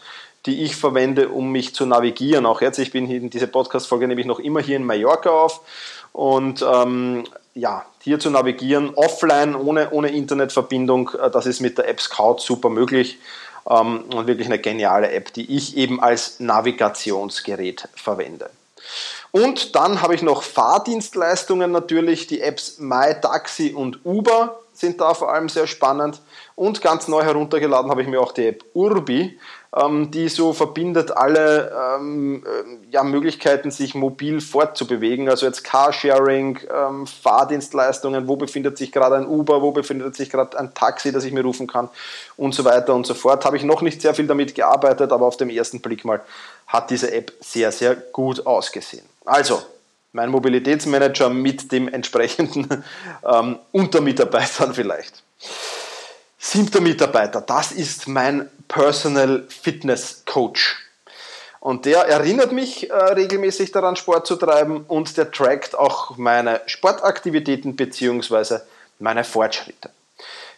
die 0.47 0.63
ich 0.63 0.75
verwende, 0.75 1.29
um 1.29 1.51
mich 1.51 1.75
zu 1.75 1.85
navigieren. 1.85 2.45
Auch 2.45 2.61
jetzt, 2.61 2.79
ich 2.79 2.91
bin 2.91 3.09
in 3.09 3.29
dieser 3.29 3.47
Podcast-Folge 3.47 4.07
nämlich 4.07 4.25
noch 4.25 4.39
immer 4.39 4.61
hier 4.61 4.77
in 4.77 4.85
Mallorca 4.85 5.29
auf 5.29 5.61
und 6.13 6.65
ähm, 6.67 7.25
ja, 7.53 7.85
hier 8.01 8.19
zu 8.19 8.29
navigieren, 8.29 8.93
offline, 8.95 9.55
ohne, 9.55 9.91
ohne 9.91 10.09
Internetverbindung, 10.09 11.11
äh, 11.21 11.29
das 11.29 11.45
ist 11.45 11.59
mit 11.59 11.77
der 11.77 11.87
App 11.89 11.99
Scout 11.99 12.37
super 12.39 12.69
möglich 12.69 13.19
ähm, 13.69 14.05
und 14.15 14.27
wirklich 14.27 14.47
eine 14.47 14.59
geniale 14.59 15.11
App, 15.11 15.33
die 15.33 15.55
ich 15.55 15.75
eben 15.75 16.01
als 16.01 16.39
Navigationsgerät 16.39 17.89
verwende. 17.95 18.49
Und 19.31 19.75
dann 19.75 20.01
habe 20.01 20.15
ich 20.15 20.21
noch 20.21 20.43
Fahrdienstleistungen 20.43 21.71
natürlich, 21.71 22.27
die 22.27 22.41
Apps 22.41 22.79
MyTaxi 22.79 23.73
und 23.75 24.05
Uber 24.05 24.59
sind 24.73 25.01
da 25.01 25.13
vor 25.13 25.33
allem 25.33 25.49
sehr 25.49 25.67
spannend. 25.67 26.21
Und 26.55 26.81
ganz 26.81 27.07
neu 27.07 27.23
heruntergeladen 27.23 27.91
habe 27.91 28.01
ich 28.01 28.07
mir 28.07 28.21
auch 28.21 28.31
die 28.31 28.47
App 28.47 28.63
Urbi, 28.73 29.37
ähm, 29.75 30.11
die 30.11 30.29
so 30.29 30.53
verbindet 30.53 31.11
alle 31.11 31.71
ähm, 31.97 32.43
äh, 32.45 32.91
ja, 32.91 33.03
Möglichkeiten, 33.03 33.71
sich 33.71 33.95
mobil 33.95 34.41
fortzubewegen. 34.41 35.29
Also 35.29 35.45
jetzt 35.45 35.63
Carsharing, 35.63 36.59
ähm, 36.73 37.07
Fahrdienstleistungen, 37.07 38.27
wo 38.27 38.35
befindet 38.35 38.77
sich 38.77 38.91
gerade 38.91 39.15
ein 39.15 39.27
Uber, 39.27 39.61
wo 39.61 39.71
befindet 39.71 40.15
sich 40.15 40.29
gerade 40.29 40.57
ein 40.57 40.73
Taxi, 40.73 41.11
das 41.11 41.23
ich 41.25 41.33
mir 41.33 41.43
rufen 41.43 41.67
kann 41.67 41.89
und 42.37 42.55
so 42.55 42.63
weiter 42.65 42.93
und 42.93 43.05
so 43.05 43.13
fort. 43.13 43.45
Habe 43.45 43.57
ich 43.57 43.63
noch 43.63 43.81
nicht 43.81 44.01
sehr 44.01 44.13
viel 44.13 44.27
damit 44.27 44.55
gearbeitet, 44.55 45.11
aber 45.11 45.25
auf 45.25 45.37
dem 45.37 45.49
ersten 45.49 45.81
Blick 45.81 46.05
mal 46.05 46.21
hat 46.67 46.89
diese 46.89 47.11
App 47.11 47.33
sehr, 47.39 47.71
sehr 47.71 47.95
gut 47.95 48.45
ausgesehen. 48.45 49.05
Also, 49.25 49.61
mein 50.13 50.29
Mobilitätsmanager 50.29 51.29
mit 51.29 51.71
dem 51.71 51.87
entsprechenden 51.87 52.83
ähm, 53.25 53.59
Untermitarbeitern 53.71 54.73
vielleicht. 54.73 55.23
Siebter 56.49 56.79
Mitarbeiter, 56.79 57.41
das 57.41 57.73
ist 57.73 58.07
mein 58.07 58.49
Personal 58.69 59.43
Fitness 59.49 60.23
Coach. 60.25 60.77
Und 61.59 61.83
der 61.83 62.03
erinnert 62.03 62.53
mich 62.53 62.89
äh, 62.89 62.93
regelmäßig 62.93 63.73
daran, 63.73 63.97
Sport 63.97 64.27
zu 64.27 64.37
treiben 64.37 64.85
und 64.87 65.17
der 65.17 65.29
trackt 65.29 65.77
auch 65.77 66.15
meine 66.15 66.61
Sportaktivitäten 66.65 67.75
bzw. 67.75 68.59
meine 68.97 69.25
Fortschritte. 69.25 69.89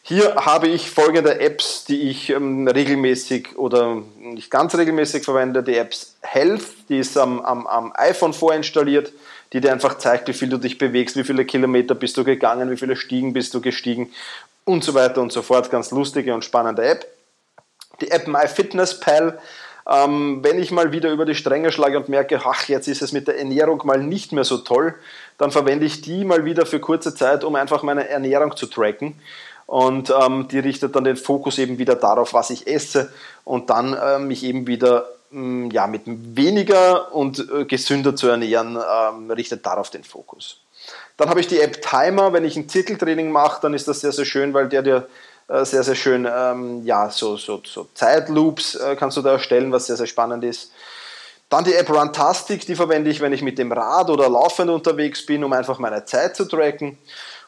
Hier 0.03 0.35
habe 0.35 0.67
ich 0.67 0.91
folgende 0.91 1.39
Apps, 1.39 1.85
die 1.85 2.09
ich 2.11 2.29
ähm, 2.29 2.67
regelmäßig 2.67 3.57
oder 3.57 4.03
nicht 4.19 4.51
ganz 4.51 4.75
regelmäßig 4.75 5.25
verwende. 5.25 5.63
Die 5.63 5.75
Apps 5.75 6.17
Health, 6.21 6.67
die 6.89 6.99
ist 6.99 7.17
am, 7.17 7.41
am, 7.41 7.65
am 7.65 7.93
iPhone 7.95 8.33
vorinstalliert, 8.33 9.11
die 9.53 9.61
dir 9.61 9.71
einfach 9.71 9.97
zeigt, 9.97 10.27
wie 10.27 10.33
viel 10.33 10.49
du 10.49 10.57
dich 10.59 10.77
bewegst, 10.77 11.15
wie 11.15 11.23
viele 11.23 11.45
Kilometer 11.45 11.95
bist 11.95 12.15
du 12.17 12.23
gegangen, 12.23 12.69
wie 12.69 12.77
viele 12.77 12.95
Stiegen 12.95 13.33
bist 13.33 13.55
du 13.55 13.61
gestiegen 13.61 14.11
und 14.69 14.83
so 14.83 14.93
weiter 14.93 15.21
und 15.21 15.31
so 15.31 15.41
fort. 15.41 15.69
Ganz 15.71 15.91
lustige 15.91 16.33
und 16.33 16.45
spannende 16.45 16.85
App. 16.85 17.07
Die 18.01 18.11
App 18.11 18.27
MyFitnessPal, 18.27 19.39
ähm, 19.89 20.39
wenn 20.43 20.59
ich 20.59 20.71
mal 20.71 20.91
wieder 20.91 21.11
über 21.11 21.25
die 21.25 21.35
Stränge 21.35 21.71
schlage 21.71 21.97
und 21.97 22.07
merke, 22.07 22.39
ach, 22.45 22.67
jetzt 22.69 22.87
ist 22.87 23.01
es 23.01 23.11
mit 23.11 23.27
der 23.27 23.39
Ernährung 23.39 23.81
mal 23.83 23.97
nicht 23.97 24.31
mehr 24.31 24.43
so 24.43 24.59
toll, 24.59 24.95
dann 25.37 25.51
verwende 25.51 25.85
ich 25.85 26.01
die 26.01 26.23
mal 26.23 26.45
wieder 26.45 26.65
für 26.65 26.79
kurze 26.79 27.15
Zeit, 27.15 27.43
um 27.43 27.55
einfach 27.55 27.81
meine 27.81 28.07
Ernährung 28.07 28.55
zu 28.55 28.67
tracken. 28.67 29.19
Und 29.65 30.11
ähm, 30.11 30.47
die 30.49 30.59
richtet 30.59 30.95
dann 30.95 31.03
den 31.03 31.17
Fokus 31.17 31.57
eben 31.57 31.77
wieder 31.77 31.95
darauf, 31.95 32.33
was 32.33 32.49
ich 32.49 32.67
esse 32.67 33.11
und 33.43 33.69
dann 33.69 33.93
äh, 33.93 34.19
mich 34.19 34.43
eben 34.43 34.67
wieder 34.67 35.07
mh, 35.31 35.41
mm, 35.41 35.71
ja, 35.71 35.87
mit 35.87 36.03
weniger 36.05 37.13
und 37.13 37.45
äh, 37.51 37.65
gesünder 37.65 38.15
zu 38.15 38.27
ernähren, 38.27 38.75
äh, 38.75 39.33
richtet 39.33 39.65
darauf 39.65 39.89
den 39.89 40.03
Fokus. 40.03 40.61
Dann 41.19 41.29
habe 41.29 41.41
ich 41.41 41.47
die 41.47 41.59
App 41.59 41.81
Timer. 41.81 42.31
Wenn 42.31 42.45
ich 42.45 42.55
ein 42.55 42.69
Zirkeltraining 42.69 43.29
mache, 43.29 43.61
dann 43.61 43.73
ist 43.73 43.89
das 43.89 43.99
sehr, 43.99 44.13
sehr 44.13 44.23
schön, 44.23 44.53
weil 44.53 44.69
der 44.69 44.81
dir 44.81 45.07
äh, 45.49 45.65
sehr, 45.65 45.83
sehr 45.83 45.95
schön, 45.95 46.25
ähm, 46.33 46.85
ja, 46.85 47.09
so, 47.09 47.35
so, 47.35 47.61
so 47.65 47.87
Zeitloops 47.93 48.75
äh, 48.75 48.95
kannst 48.95 49.17
du 49.17 49.21
da 49.21 49.33
erstellen, 49.33 49.71
was 49.73 49.87
sehr, 49.87 49.97
sehr 49.97 50.07
spannend 50.07 50.45
ist. 50.45 50.71
Dann 51.49 51.65
die 51.65 51.73
App 51.73 51.89
Runtastic, 51.89 52.65
die 52.65 52.75
verwende 52.75 53.09
ich, 53.09 53.19
wenn 53.19 53.33
ich 53.33 53.41
mit 53.41 53.57
dem 53.57 53.71
Rad 53.71 54.09
oder 54.09 54.29
laufend 54.29 54.69
unterwegs 54.69 55.25
bin, 55.25 55.43
um 55.43 55.51
einfach 55.51 55.77
meine 55.77 56.05
Zeit 56.05 56.37
zu 56.37 56.45
tracken. 56.45 56.97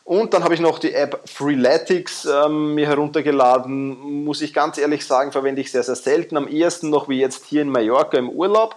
Und 0.03 0.33
dann 0.33 0.43
habe 0.43 0.55
ich 0.55 0.59
noch 0.59 0.79
die 0.79 0.93
App 0.93 1.21
Freeletics 1.29 2.25
ähm, 2.25 2.73
mir 2.73 2.87
heruntergeladen. 2.87 4.23
Muss 4.25 4.41
ich 4.41 4.53
ganz 4.53 4.79
ehrlich 4.79 5.05
sagen, 5.05 5.31
verwende 5.31 5.61
ich 5.61 5.71
sehr, 5.71 5.83
sehr 5.83 5.95
selten. 5.95 6.35
Am 6.37 6.47
ehesten 6.47 6.89
noch 6.89 7.07
wie 7.07 7.19
jetzt 7.19 7.45
hier 7.45 7.61
in 7.61 7.69
Mallorca 7.69 8.17
im 8.17 8.29
Urlaub. 8.29 8.75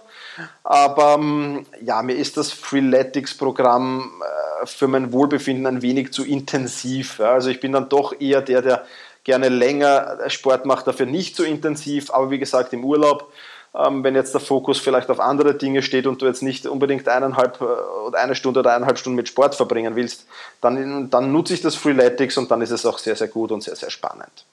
Aber 0.63 1.15
ähm, 1.15 1.65
ja, 1.81 2.03
mir 2.03 2.15
ist 2.15 2.37
das 2.37 2.51
Freeletics-Programm 2.51 4.21
äh, 4.21 4.44
für 4.63 4.87
mein 4.87 5.11
Wohlbefinden 5.11 5.67
ein 5.67 5.81
wenig 5.81 6.13
zu 6.13 6.23
intensiv. 6.23 7.19
Ja. 7.19 7.33
Also 7.33 7.49
ich 7.49 7.59
bin 7.59 7.73
dann 7.73 7.89
doch 7.89 8.19
eher 8.19 8.41
der, 8.41 8.61
der 8.61 8.85
gerne 9.23 9.49
länger 9.49 10.17
Sport 10.27 10.65
macht, 10.65 10.87
dafür 10.87 11.05
nicht 11.05 11.35
so 11.35 11.43
intensiv. 11.43 12.11
Aber 12.11 12.31
wie 12.31 12.39
gesagt, 12.39 12.73
im 12.73 12.85
Urlaub 12.85 13.31
ähm, 13.75 14.03
wenn 14.03 14.15
jetzt 14.15 14.33
der 14.33 14.41
Fokus 14.41 14.79
vielleicht 14.79 15.09
auf 15.09 15.19
andere 15.19 15.53
Dinge 15.55 15.83
steht 15.83 16.07
und 16.07 16.21
du 16.21 16.25
jetzt 16.25 16.41
nicht 16.41 16.65
unbedingt 16.65 17.07
eineinhalb 17.09 17.59
äh, 17.59 17.65
oder 17.65 18.19
eine 18.19 18.35
Stunde 18.35 18.61
oder 18.61 18.73
eineinhalb 18.73 18.97
Stunden 18.97 19.17
mit 19.17 19.27
Sport 19.27 19.55
verbringen 19.55 19.95
willst, 19.95 20.25
dann, 20.61 21.09
dann 21.09 21.31
nutze 21.31 21.53
ich 21.53 21.61
das 21.61 21.75
Freeletics 21.75 22.37
und 22.37 22.49
dann 22.49 22.61
ist 22.61 22.71
es 22.71 22.85
auch 22.85 22.97
sehr, 22.97 23.15
sehr 23.15 23.27
gut 23.27 23.51
und 23.51 23.63
sehr, 23.63 23.75
sehr 23.75 23.89
spannend. 23.89 24.45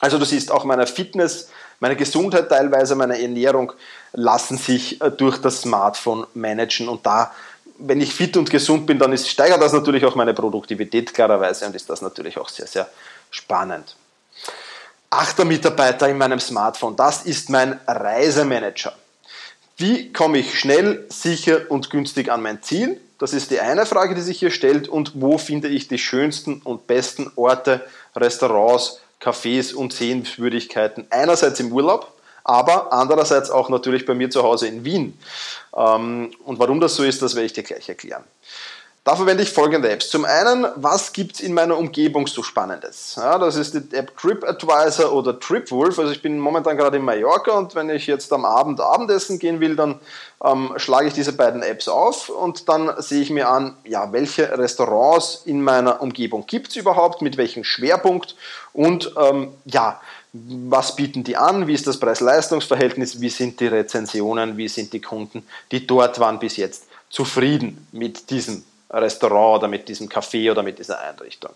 Also 0.00 0.18
du 0.18 0.24
siehst, 0.24 0.52
auch 0.52 0.64
meine 0.64 0.86
Fitness, 0.86 1.50
meine 1.80 1.96
Gesundheit 1.96 2.48
teilweise, 2.48 2.94
meine 2.94 3.20
Ernährung 3.20 3.72
lassen 4.12 4.56
sich 4.56 5.00
äh, 5.00 5.10
durch 5.10 5.38
das 5.38 5.62
Smartphone 5.62 6.26
managen 6.34 6.88
und 6.88 7.04
da 7.04 7.32
wenn 7.78 8.00
ich 8.00 8.14
fit 8.14 8.36
und 8.36 8.50
gesund 8.50 8.86
bin, 8.86 8.98
dann 8.98 9.12
ist, 9.12 9.28
steigert 9.28 9.62
das 9.62 9.72
natürlich 9.72 10.04
auch 10.04 10.14
meine 10.14 10.34
Produktivität 10.34 11.14
klarerweise 11.14 11.66
und 11.66 11.74
ist 11.74 11.88
das 11.88 12.02
natürlich 12.02 12.38
auch 12.38 12.48
sehr, 12.48 12.66
sehr 12.66 12.88
spannend 13.30 13.96
achter 15.10 15.44
Mitarbeiter 15.44 16.08
in 16.08 16.18
meinem 16.18 16.40
Smartphone. 16.40 16.96
Das 16.96 17.22
ist 17.22 17.50
mein 17.50 17.78
Reisemanager. 17.86 18.94
Wie 19.76 20.12
komme 20.12 20.38
ich 20.38 20.58
schnell, 20.58 21.06
sicher 21.08 21.70
und 21.70 21.90
günstig 21.90 22.30
an 22.30 22.42
mein 22.42 22.62
Ziel? 22.62 23.00
Das 23.18 23.32
ist 23.32 23.50
die 23.50 23.60
eine 23.60 23.86
Frage, 23.86 24.14
die 24.14 24.20
sich 24.20 24.38
hier 24.38 24.50
stellt. 24.50 24.88
Und 24.88 25.12
wo 25.14 25.38
finde 25.38 25.68
ich 25.68 25.88
die 25.88 25.98
schönsten 25.98 26.60
und 26.62 26.86
besten 26.86 27.30
Orte, 27.36 27.84
Restaurants, 28.14 29.00
Cafés 29.20 29.74
und 29.74 29.92
Sehenswürdigkeiten? 29.92 31.06
Einerseits 31.10 31.60
im 31.60 31.72
Urlaub, 31.72 32.12
aber 32.48 32.92
andererseits 32.92 33.50
auch 33.50 33.68
natürlich 33.68 34.06
bei 34.06 34.14
mir 34.14 34.30
zu 34.30 34.42
Hause 34.42 34.68
in 34.68 34.84
Wien. 34.84 35.18
Ähm, 35.76 36.32
und 36.44 36.58
warum 36.58 36.80
das 36.80 36.96
so 36.96 37.04
ist, 37.04 37.20
das 37.20 37.34
werde 37.34 37.46
ich 37.46 37.52
dir 37.52 37.62
gleich 37.62 37.88
erklären. 37.88 38.24
Da 39.04 39.16
verwende 39.16 39.42
ich 39.42 39.50
folgende 39.50 39.88
Apps. 39.88 40.10
Zum 40.10 40.26
einen, 40.26 40.66
was 40.76 41.14
gibt 41.14 41.36
es 41.36 41.40
in 41.40 41.54
meiner 41.54 41.78
Umgebung 41.78 42.26
so 42.26 42.42
Spannendes? 42.42 43.14
Ja, 43.16 43.38
das 43.38 43.56
ist 43.56 43.72
die 43.74 43.96
App 43.96 44.14
TripAdvisor 44.18 45.12
oder 45.12 45.38
TripWolf. 45.38 45.98
Also 45.98 46.12
ich 46.12 46.20
bin 46.20 46.38
momentan 46.38 46.76
gerade 46.76 46.98
in 46.98 47.04
Mallorca 47.04 47.52
und 47.52 47.74
wenn 47.74 47.88
ich 47.88 48.06
jetzt 48.06 48.30
am 48.34 48.44
Abend 48.44 48.80
Abendessen 48.80 49.38
gehen 49.38 49.60
will, 49.60 49.76
dann 49.76 49.98
ähm, 50.44 50.74
schlage 50.76 51.08
ich 51.08 51.14
diese 51.14 51.32
beiden 51.32 51.62
Apps 51.62 51.88
auf 51.88 52.28
und 52.28 52.68
dann 52.68 52.92
sehe 52.98 53.22
ich 53.22 53.30
mir 53.30 53.48
an, 53.48 53.78
ja, 53.84 54.12
welche 54.12 54.58
Restaurants 54.58 55.42
in 55.46 55.62
meiner 55.62 56.02
Umgebung 56.02 56.44
gibt 56.46 56.68
es 56.68 56.76
überhaupt, 56.76 57.22
mit 57.22 57.38
welchem 57.38 57.64
Schwerpunkt 57.64 58.36
und 58.74 59.14
ähm, 59.18 59.52
ja, 59.64 60.00
was 60.32 60.94
bieten 60.94 61.24
die 61.24 61.36
an, 61.36 61.66
wie 61.66 61.74
ist 61.74 61.86
das 61.86 61.98
Preis-Leistungs-Verhältnis, 61.98 63.20
wie 63.20 63.30
sind 63.30 63.60
die 63.60 63.66
Rezensionen, 63.66 64.56
wie 64.56 64.68
sind 64.68 64.92
die 64.92 65.00
Kunden, 65.00 65.46
die 65.72 65.86
dort 65.86 66.18
waren 66.20 66.38
bis 66.38 66.56
jetzt 66.56 66.84
zufrieden 67.08 67.86
mit 67.92 68.30
diesem 68.30 68.62
Restaurant 68.90 69.58
oder 69.58 69.68
mit 69.68 69.88
diesem 69.88 70.08
Café 70.08 70.50
oder 70.50 70.62
mit 70.62 70.78
dieser 70.78 70.98
Einrichtung. 71.00 71.52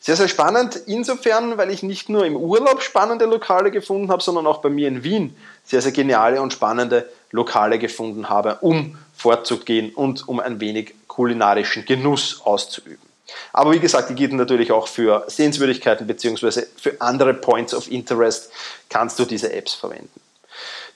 Sehr, 0.00 0.16
sehr 0.16 0.28
spannend 0.28 0.76
insofern, 0.86 1.58
weil 1.58 1.70
ich 1.70 1.82
nicht 1.82 2.08
nur 2.08 2.24
im 2.24 2.36
Urlaub 2.36 2.82
spannende 2.82 3.26
Lokale 3.26 3.70
gefunden 3.70 4.10
habe, 4.10 4.22
sondern 4.22 4.46
auch 4.46 4.58
bei 4.58 4.70
mir 4.70 4.88
in 4.88 5.04
Wien 5.04 5.36
sehr, 5.64 5.82
sehr 5.82 5.92
geniale 5.92 6.40
und 6.40 6.52
spannende 6.52 7.10
Lokale 7.30 7.78
gefunden 7.78 8.28
habe, 8.28 8.58
um 8.62 8.98
vorzugehen 9.14 9.94
und 9.94 10.26
um 10.28 10.40
ein 10.40 10.60
wenig 10.60 10.94
kulinarischen 11.08 11.84
Genuss 11.84 12.40
auszuüben. 12.42 13.11
Aber 13.52 13.72
wie 13.72 13.80
gesagt, 13.80 14.10
die 14.10 14.14
gilt 14.14 14.32
natürlich 14.32 14.72
auch 14.72 14.88
für 14.88 15.24
Sehenswürdigkeiten 15.26 16.06
bzw. 16.06 16.62
für 16.76 17.00
andere 17.00 17.34
Points 17.34 17.74
of 17.74 17.90
Interest 17.90 18.50
kannst 18.88 19.18
du 19.18 19.24
diese 19.24 19.52
Apps 19.52 19.74
verwenden. 19.74 20.20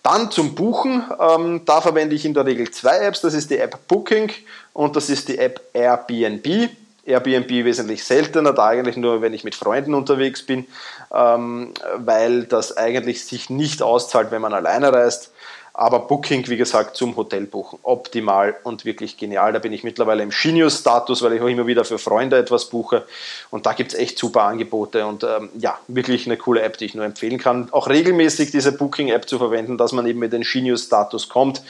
Dann 0.02 0.30
zum 0.30 0.54
Buchen, 0.54 1.04
ähm, 1.18 1.62
da 1.64 1.80
verwende 1.80 2.14
ich 2.14 2.24
in 2.24 2.32
der 2.32 2.46
Regel 2.46 2.70
zwei 2.70 2.98
Apps. 2.98 3.22
Das 3.22 3.34
ist 3.34 3.50
die 3.50 3.58
App 3.58 3.88
Booking 3.88 4.30
und 4.72 4.94
das 4.94 5.10
ist 5.10 5.28
die 5.28 5.38
App 5.38 5.60
Airbnb. 5.72 6.70
Airbnb 7.04 7.48
wesentlich 7.64 8.04
seltener, 8.04 8.52
da 8.52 8.66
eigentlich 8.66 8.96
nur, 8.96 9.20
wenn 9.20 9.34
ich 9.34 9.42
mit 9.42 9.54
Freunden 9.54 9.94
unterwegs 9.94 10.44
bin, 10.44 10.66
ähm, 11.12 11.72
weil 11.96 12.44
das 12.44 12.76
eigentlich 12.76 13.24
sich 13.24 13.50
nicht 13.50 13.82
auszahlt, 13.82 14.30
wenn 14.30 14.42
man 14.42 14.54
alleine 14.54 14.92
reist. 14.92 15.32
Aber 15.78 16.00
Booking, 16.00 16.48
wie 16.48 16.56
gesagt, 16.56 16.96
zum 16.96 17.16
Hotelbuchen 17.16 17.78
optimal 17.82 18.56
und 18.62 18.86
wirklich 18.86 19.18
genial. 19.18 19.52
Da 19.52 19.58
bin 19.58 19.74
ich 19.74 19.84
mittlerweile 19.84 20.22
im 20.22 20.30
Genius-Status, 20.30 21.20
weil 21.20 21.34
ich 21.34 21.42
auch 21.42 21.48
immer 21.48 21.66
wieder 21.66 21.84
für 21.84 21.98
Freunde 21.98 22.38
etwas 22.38 22.70
buche. 22.70 23.06
Und 23.50 23.66
da 23.66 23.74
gibt 23.74 23.92
es 23.92 23.98
echt 23.98 24.18
super 24.18 24.44
Angebote 24.44 25.06
und 25.06 25.22
ähm, 25.22 25.50
ja, 25.58 25.78
wirklich 25.86 26.24
eine 26.24 26.38
coole 26.38 26.62
App, 26.62 26.78
die 26.78 26.86
ich 26.86 26.94
nur 26.94 27.04
empfehlen 27.04 27.36
kann. 27.36 27.68
Auch 27.72 27.90
regelmäßig 27.90 28.50
diese 28.52 28.72
Booking-App 28.72 29.28
zu 29.28 29.36
verwenden, 29.36 29.76
dass 29.76 29.92
man 29.92 30.06
eben 30.06 30.18
mit 30.18 30.32
den 30.32 30.44
Genius-Status 30.44 31.28
kommt 31.28 31.60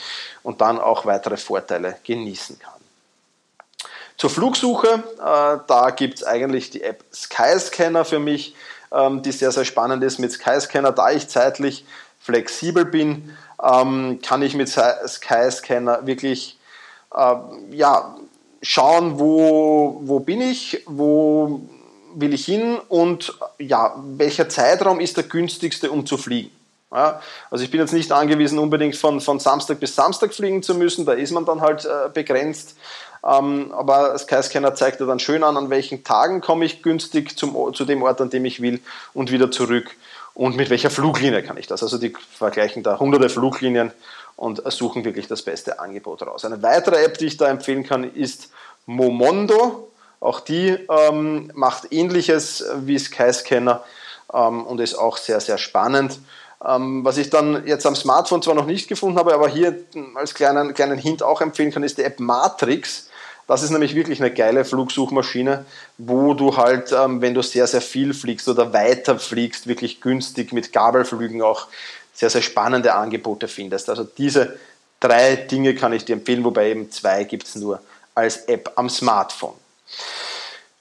und 0.45 0.61
dann 0.61 0.79
auch 0.79 1.05
weitere 1.05 1.37
Vorteile 1.37 1.97
genießen 2.05 2.61
kann. 2.61 2.75
Zur 4.17 4.31
Flugsuche, 4.31 5.03
äh, 5.19 5.59
da 5.67 5.91
gibt 5.91 6.19
es 6.19 6.25
eigentlich 6.25 6.71
die 6.71 6.85
App 6.85 7.03
Skyscanner 7.13 8.05
für 8.05 8.21
mich, 8.21 8.55
ähm, 8.93 9.23
die 9.23 9.33
sehr, 9.33 9.51
sehr 9.51 9.65
spannend 9.65 10.05
ist. 10.05 10.21
Mit 10.21 10.31
Skyscanner, 10.31 10.93
da 10.93 11.11
ich 11.11 11.27
zeitlich 11.27 11.85
flexibel 12.21 12.85
bin, 12.85 13.37
ähm, 13.63 14.21
kann 14.23 14.43
ich 14.43 14.55
mit 14.55 14.69
Skyscanner 14.69 16.07
wirklich 16.07 16.59
äh, 17.15 17.35
ja, 17.71 18.17
schauen, 18.63 19.19
wo, 19.19 20.01
wo 20.03 20.21
bin 20.21 20.41
ich, 20.41 20.83
wo 20.87 21.61
will 22.15 22.33
ich 22.33 22.45
hin 22.45 22.79
und 22.89 23.39
ja, 23.59 23.95
welcher 24.17 24.49
Zeitraum 24.49 25.01
ist 25.01 25.17
der 25.17 25.25
günstigste, 25.25 25.91
um 25.91 26.07
zu 26.07 26.17
fliegen. 26.17 26.51
Ja, 26.93 27.21
also 27.51 27.65
ich 27.65 27.71
bin 27.71 27.81
jetzt 27.81 27.93
nicht 27.93 28.13
angewiesen, 28.13 28.59
unbedingt 28.59 28.97
von, 28.97 29.21
von 29.21 29.41
Samstag 29.41 29.81
bis 29.81 29.97
Samstag 29.97 30.33
fliegen 30.33 30.63
zu 30.63 30.75
müssen, 30.75 31.05
da 31.05 31.13
ist 31.13 31.33
man 31.33 31.45
dann 31.45 31.61
halt 31.61 31.85
äh, 31.85 32.09
begrenzt. 32.13 32.77
Ähm, 33.25 33.73
aber 33.73 34.17
Skyscanner 34.17 34.75
zeigt 34.75 35.01
ja 35.01 35.07
dann 35.07 35.19
schön 35.19 35.43
an, 35.43 35.57
an 35.57 35.69
welchen 35.69 36.05
Tagen 36.05 36.41
komme 36.41 36.65
ich 36.65 36.83
günstig 36.83 37.37
zum, 37.37 37.75
zu 37.75 37.85
dem 37.85 38.03
Ort, 38.03 38.21
an 38.21 38.31
dem 38.31 38.45
ich 38.45 38.63
will 38.63 38.81
und 39.15 39.33
wieder 39.33 39.51
zurück. 39.51 39.97
Und 40.37 40.55
mit 40.55 40.69
welcher 40.69 40.91
Fluglinie 40.91 41.43
kann 41.43 41.57
ich 41.57 41.67
das? 41.67 41.83
Also 41.83 41.97
die 41.97 42.13
vergleichen 42.31 42.83
da 42.83 42.99
hunderte 42.99 43.31
Fluglinien 43.31 43.91
und 44.37 44.63
suchen 44.71 45.03
wirklich 45.07 45.29
das 45.29 45.41
beste 45.41 45.81
Angebot 45.81 46.27
raus. 46.27 46.45
Eine 46.45 46.63
weitere 46.63 47.03
App, 47.03 47.17
die 47.17 47.25
ich 47.25 47.39
da 47.39 47.49
empfehlen 47.49 47.85
kann, 47.85 48.05
ist 48.13 48.51
Momondo. 48.85 49.89
Auch 50.21 50.41
die 50.41 50.77
ähm, 50.91 51.51
macht 51.55 51.91
ähnliches 51.91 52.63
wie 52.81 52.99
Skyscanner 52.99 53.83
ähm, 54.31 54.67
und 54.67 54.79
ist 54.79 54.97
auch 54.97 55.17
sehr, 55.17 55.41
sehr 55.41 55.57
spannend. 55.57 56.19
Ähm, 56.63 57.03
was 57.03 57.17
ich 57.17 57.31
dann 57.31 57.67
jetzt 57.67 57.87
am 57.87 57.97
Smartphone 57.97 58.43
zwar 58.43 58.55
noch 58.55 58.67
nicht 58.67 58.89
gefunden 58.89 59.19
habe, 59.19 59.33
aber 59.33 59.49
hier 59.49 59.75
als 60.17 60.35
kleinen, 60.35 60.75
kleinen 60.75 60.99
Hint 60.99 61.23
auch 61.23 61.41
empfehlen 61.41 61.73
kann, 61.73 61.83
ist 61.83 61.97
die 61.97 62.05
App 62.05 62.21
Matrix. 62.21 63.06
Das 63.47 63.63
ist 63.63 63.71
nämlich 63.71 63.95
wirklich 63.95 64.21
eine 64.21 64.33
geile 64.33 64.65
Flugsuchmaschine, 64.65 65.65
wo 65.99 66.35
du 66.35 66.57
halt, 66.57 66.93
ähm, 66.93 67.21
wenn 67.21 67.35
du 67.35 67.43
sehr, 67.43 67.67
sehr 67.67 67.81
viel 67.81 68.13
fliegst 68.13 68.49
oder 68.49 68.73
weiter 68.73 69.19
fliegst, 69.19 69.69
wirklich 69.69 70.01
günstig 70.01 70.53
mit 70.53 70.73
Gabelflügen 70.73 71.43
auch 71.43 71.69
sehr, 72.13 72.31
sehr 72.31 72.43
spannende 72.43 72.95
Angebote 72.95 73.47
findest. 73.47 73.89
Also 73.89 74.05
diese 74.05 74.59
drei 74.99 75.37
Dinge 75.37 75.75
kann 75.75 75.93
ich 75.93 76.05
dir 76.05 76.15
empfehlen, 76.15 76.45
wobei 76.45 76.71
eben 76.71 76.91
zwei 76.91 77.25
gibt 77.25 77.47
es 77.47 77.55
nur 77.55 77.81
als 78.15 78.45
App 78.47 78.73
am 78.77 78.89
Smartphone. 78.89 79.55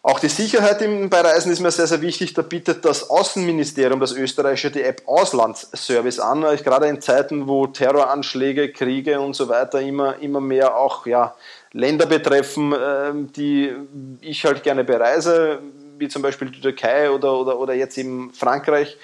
Auch 0.01 0.19
die 0.19 0.29
Sicherheit 0.29 0.79
bei 1.09 1.21
Reisen 1.21 1.51
ist 1.51 1.61
mir 1.61 1.71
sehr, 1.71 1.87
sehr 1.87 2.01
wichtig. 2.01 2.35
Da 2.35 2.43
bietet 2.43 2.85
das 2.85 3.09
Außenministerium, 3.09 3.99
das 3.99 4.11
österreichische, 4.11 4.69
die 4.69 4.83
App 4.83 5.01
Auslandsservice 5.07 6.19
an. 6.19 6.41
Gerade 6.63 6.87
in 6.87 7.01
Zeiten, 7.01 7.47
wo 7.47 7.65
Terroranschläge, 7.65 8.71
Kriege 8.71 9.19
und 9.19 9.35
so 9.35 9.49
weiter 9.49 9.81
immer, 9.81 10.19
immer 10.19 10.41
mehr 10.41 10.77
auch 10.77 11.07
ja, 11.07 11.33
Länder 11.75 12.05
betreffen, 12.05 12.73
ähm, 12.73 13.31
die 13.33 13.71
ich 14.21 14.45
halt 14.45 14.63
gerne 14.63 14.83
bereise, 14.83 15.59
wie 15.97 16.07
zum 16.07 16.21
Beispiel 16.21 16.49
die 16.49 16.61
Türkei 16.61 17.11
oder, 17.11 17.37
oder, 17.37 17.59
oder 17.59 17.73
jetzt 17.73 17.97
eben 17.97 18.33
Frankreich 18.33 18.97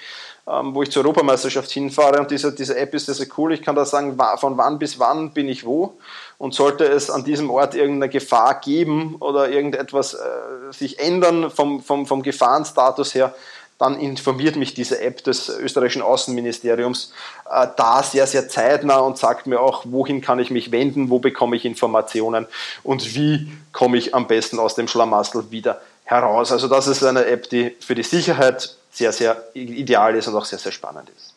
ähm, 0.44 0.74
wo 0.74 0.82
ich 0.82 0.90
zur 0.90 1.04
Europameisterschaft 1.04 1.70
hinfahre. 1.70 2.18
Und 2.18 2.30
diese, 2.30 2.52
diese 2.52 2.76
App 2.76 2.92
ist 2.94 3.06
sehr, 3.06 3.14
sehr 3.14 3.28
cool. 3.36 3.52
Ich 3.52 3.62
kann 3.62 3.76
da 3.76 3.84
sagen, 3.84 4.18
von 4.38 4.56
wann 4.58 4.78
bis 4.78 4.98
wann 4.98 5.32
bin 5.32 5.48
ich 5.48 5.64
wo. 5.64 5.94
Und 6.38 6.54
sollte 6.54 6.84
es 6.84 7.10
an 7.10 7.22
diesem 7.22 7.48
Ort 7.48 7.76
irgendeine 7.76 8.10
Gefahr 8.10 8.60
geben 8.60 9.16
oder 9.20 9.50
irgendetwas 9.50 10.14
äh, 10.14 10.72
sich 10.72 10.98
ändern 10.98 11.50
vom, 11.50 11.80
vom, 11.80 12.06
vom 12.06 12.22
Gefahrenstatus 12.22 13.14
her, 13.14 13.34
dann 13.82 13.98
informiert 13.98 14.54
mich 14.54 14.74
diese 14.74 15.00
App 15.00 15.24
des 15.24 15.48
österreichischen 15.48 16.02
Außenministeriums 16.02 17.12
äh, 17.50 17.66
da 17.76 18.04
sehr, 18.04 18.28
sehr 18.28 18.48
zeitnah 18.48 18.98
und 18.98 19.18
sagt 19.18 19.48
mir 19.48 19.58
auch, 19.58 19.82
wohin 19.86 20.20
kann 20.20 20.38
ich 20.38 20.52
mich 20.52 20.70
wenden, 20.70 21.10
wo 21.10 21.18
bekomme 21.18 21.56
ich 21.56 21.64
Informationen 21.64 22.46
und 22.84 23.16
wie 23.16 23.52
komme 23.72 23.98
ich 23.98 24.14
am 24.14 24.28
besten 24.28 24.60
aus 24.60 24.76
dem 24.76 24.86
Schlamassel 24.86 25.50
wieder 25.50 25.80
heraus. 26.04 26.52
Also 26.52 26.68
das 26.68 26.86
ist 26.86 27.02
eine 27.02 27.26
App, 27.26 27.50
die 27.50 27.74
für 27.80 27.96
die 27.96 28.04
Sicherheit 28.04 28.76
sehr, 28.92 29.12
sehr 29.12 29.42
ideal 29.54 30.14
ist 30.14 30.28
und 30.28 30.36
auch 30.36 30.44
sehr, 30.44 30.60
sehr 30.60 30.70
spannend 30.70 31.10
ist. 31.16 31.34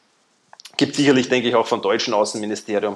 Gibt 0.77 0.95
sicherlich, 0.95 1.29
denke 1.29 1.49
ich, 1.49 1.55
auch 1.55 1.65
vom 1.65 1.81
deutschen 1.81 2.13
Außenministerium 2.13 2.95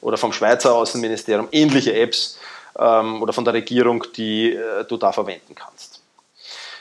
oder 0.00 0.16
vom 0.16 0.32
Schweizer 0.32 0.74
Außenministerium 0.74 1.46
ähnliche 1.52 1.94
Apps 1.94 2.36
ähm, 2.76 3.22
oder 3.22 3.32
von 3.32 3.44
der 3.44 3.54
Regierung, 3.54 4.04
die 4.16 4.54
äh, 4.54 4.84
du 4.88 4.96
da 4.96 5.12
verwenden 5.12 5.54
kannst. 5.54 5.97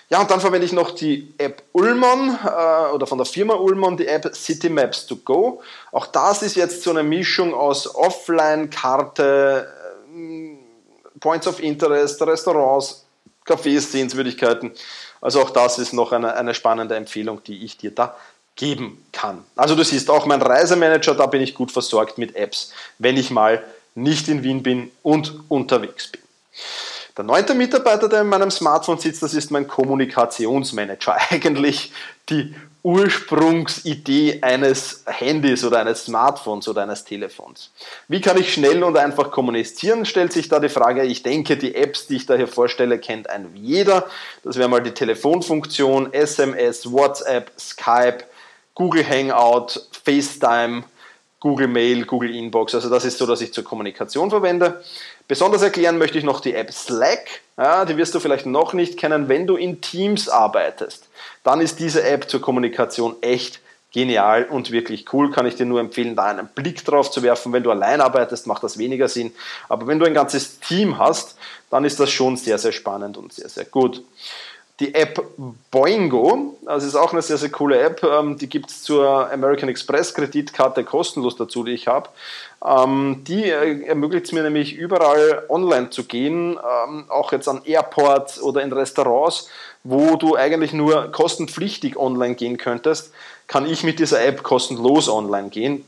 Ja, 0.10 0.22
und 0.22 0.32
dann 0.32 0.40
verwende 0.40 0.66
ich 0.66 0.72
noch 0.72 0.92
die 0.92 1.34
App 1.38 1.64
Ullmann 1.74 2.40
äh, 2.46 2.94
oder 2.94 3.06
von 3.06 3.18
der 3.18 3.26
Firma 3.26 3.56
Ullmann 3.56 3.98
die 3.98 4.08
App 4.08 4.34
City 4.34 4.70
Maps 4.70 5.06
to 5.06 5.18
Go. 5.18 5.62
Auch 5.92 6.08
das 6.08 6.42
ist 6.44 6.56
jetzt 6.56 6.82
so 6.84 6.92
eine 6.92 7.04
Mischung 7.04 7.54
aus 7.54 7.94
Offline-Karte, 7.94 9.68
äh, 10.16 11.20
Points 11.20 11.46
of 11.48 11.62
Interest, 11.62 12.22
Restaurants, 12.22 13.06
Cafés, 13.46 13.82
Sehenswürdigkeiten. 13.82 14.72
Also 15.20 15.42
auch 15.42 15.50
das 15.50 15.78
ist 15.78 15.92
noch 15.92 16.14
eine, 16.14 16.36
eine 16.36 16.54
spannende 16.54 16.96
Empfehlung, 16.96 17.44
die 17.44 17.66
ich 17.66 17.78
dir 17.78 17.92
da 17.92 18.16
geben 18.56 19.06
kann. 19.12 19.44
Also 19.56 19.76
du 19.76 19.84
siehst 19.84 20.10
auch 20.10 20.26
mein 20.26 20.42
Reisemanager, 20.42 21.16
da 21.16 21.26
bin 21.26 21.42
ich 21.42 21.54
gut 21.54 21.72
versorgt 21.72 22.18
mit 22.18 22.36
Apps, 22.36 22.72
wenn 22.98 23.18
ich 23.18 23.30
mal 23.30 23.64
nicht 23.94 24.30
in 24.30 24.44
Wien 24.44 24.64
bin 24.64 24.92
und 25.04 25.34
unterwegs 25.50 26.08
bin. 26.12 26.22
Der 27.18 27.24
neunte 27.24 27.56
Mitarbeiter, 27.56 28.08
der 28.08 28.22
in 28.22 28.30
meinem 28.30 28.52
Smartphone 28.52 29.00
sitzt, 29.00 29.24
das 29.24 29.34
ist 29.34 29.50
mein 29.50 29.68
Kommunikationsmanager. 29.68 31.18
Eigentlich 31.32 31.92
die 32.30 32.54
Ursprungsidee 32.84 34.40
eines 34.44 35.04
Handys 35.08 35.66
oder 35.66 35.80
eines 35.80 36.06
Smartphones 36.06 36.68
oder 36.68 36.84
eines 36.84 37.04
Telefons. 37.04 37.72
Wie 38.08 38.22
kann 38.22 38.38
ich 38.38 38.54
schnell 38.54 38.84
und 38.84 38.96
einfach 38.96 39.32
kommunizieren, 39.32 40.06
stellt 40.06 40.32
sich 40.32 40.48
da 40.48 40.60
die 40.60 40.70
Frage. 40.70 41.04
Ich 41.04 41.24
denke, 41.24 41.58
die 41.58 41.74
Apps, 41.74 42.06
die 42.06 42.18
ich 42.18 42.28
da 42.28 42.36
hier 42.36 42.48
vorstelle, 42.48 43.00
kennt 43.00 43.30
ein 43.30 43.50
jeder. 43.56 44.06
Das 44.44 44.58
wäre 44.58 44.70
mal 44.70 44.84
die 44.84 44.94
Telefonfunktion, 44.94 46.14
SMS, 46.14 46.92
WhatsApp, 46.92 47.52
Skype, 47.60 48.20
Google 48.76 49.06
Hangout, 49.10 49.88
FaceTime, 50.06 50.84
Google 51.40 51.68
Mail, 51.68 52.06
Google 52.06 52.36
Inbox. 52.36 52.74
Also 52.74 52.90
das 52.90 53.06
ist 53.06 53.18
so, 53.18 53.26
dass 53.26 53.42
ich 53.42 53.54
zur 53.54 53.64
Kommunikation 53.64 54.30
verwende. 54.30 54.84
Besonders 55.28 55.62
erklären 55.62 55.98
möchte 55.98 56.18
ich 56.18 56.24
noch 56.24 56.40
die 56.40 56.56
App 56.56 56.72
Slack. 56.74 57.42
Ja, 57.58 57.86
die 57.86 57.98
wirst 57.98 58.16
du 58.16 58.20
vielleicht 58.20 58.46
noch 58.46 58.74
nicht 58.74 58.98
kennen, 58.98 59.30
wenn 59.30 59.46
du 59.46 59.56
in 59.56 59.82
Teams 59.82 60.30
arbeitest 60.30 61.08
dann 61.48 61.62
ist 61.62 61.80
diese 61.80 62.04
App 62.04 62.30
zur 62.30 62.42
Kommunikation 62.42 63.16
echt 63.22 63.62
genial 63.94 64.44
und 64.44 64.72
wirklich 64.72 65.14
cool. 65.14 65.32
Kann 65.32 65.46
ich 65.46 65.56
dir 65.56 65.66
nur 65.66 65.80
empfehlen, 65.80 66.14
da 66.14 66.26
einen 66.26 66.50
Blick 66.50 66.84
drauf 66.84 67.10
zu 67.10 67.24
werfen. 67.24 67.54
Wenn 67.54 67.64
du 67.64 67.72
allein 67.72 68.02
arbeitest, 68.02 68.48
macht 68.48 68.64
das 68.64 68.78
weniger 68.78 69.08
Sinn. 69.08 69.32
Aber 69.70 69.88
wenn 69.88 69.98
du 69.98 70.06
ein 70.06 70.14
ganzes 70.14 70.60
Team 70.60 70.98
hast, 70.98 71.38
dann 71.70 71.86
ist 71.86 72.02
das 72.02 72.12
schon 72.12 72.36
sehr, 72.36 72.58
sehr 72.58 72.74
spannend 72.74 73.18
und 73.18 73.32
sehr, 73.32 73.48
sehr 73.48 73.64
gut. 73.64 74.04
Die 74.80 74.94
App 74.94 75.24
Boingo, 75.72 76.56
das 76.64 76.84
ist 76.84 76.96
auch 76.96 77.12
eine 77.12 77.24
sehr, 77.24 77.38
sehr 77.38 77.50
coole 77.50 77.80
App, 77.80 78.04
ähm, 78.04 78.38
die 78.38 78.48
gibt 78.48 78.70
es 78.70 78.84
zur 78.84 79.32
American 79.32 79.70
Express 79.70 80.14
Kreditkarte 80.14 80.84
kostenlos 80.84 81.36
dazu, 81.36 81.64
die 81.64 81.72
ich 81.72 81.88
habe. 81.88 82.10
Ähm, 82.64 83.24
die 83.28 83.46
äh, 83.46 83.86
ermöglicht 83.86 84.26
es 84.26 84.32
mir 84.34 84.44
nämlich 84.44 84.76
überall 84.76 85.44
online 85.50 85.90
zu 85.90 86.04
gehen, 86.04 86.60
ähm, 86.88 87.06
auch 87.10 87.32
jetzt 87.32 87.48
an 87.48 87.62
Airports 87.66 88.40
oder 88.42 88.62
in 88.62 88.72
Restaurants 88.72 89.50
wo 89.90 90.18
du 90.18 90.36
eigentlich 90.36 90.74
nur 90.74 91.12
kostenpflichtig 91.14 91.98
online 91.98 92.36
gehen 92.36 92.58
könntest, 92.58 93.14
kann 93.48 93.66
ich 93.66 93.84
mit 93.84 94.00
dieser 94.00 94.24
App 94.24 94.44
kostenlos 94.44 95.08
online 95.08 95.48
gehen. 95.50 95.86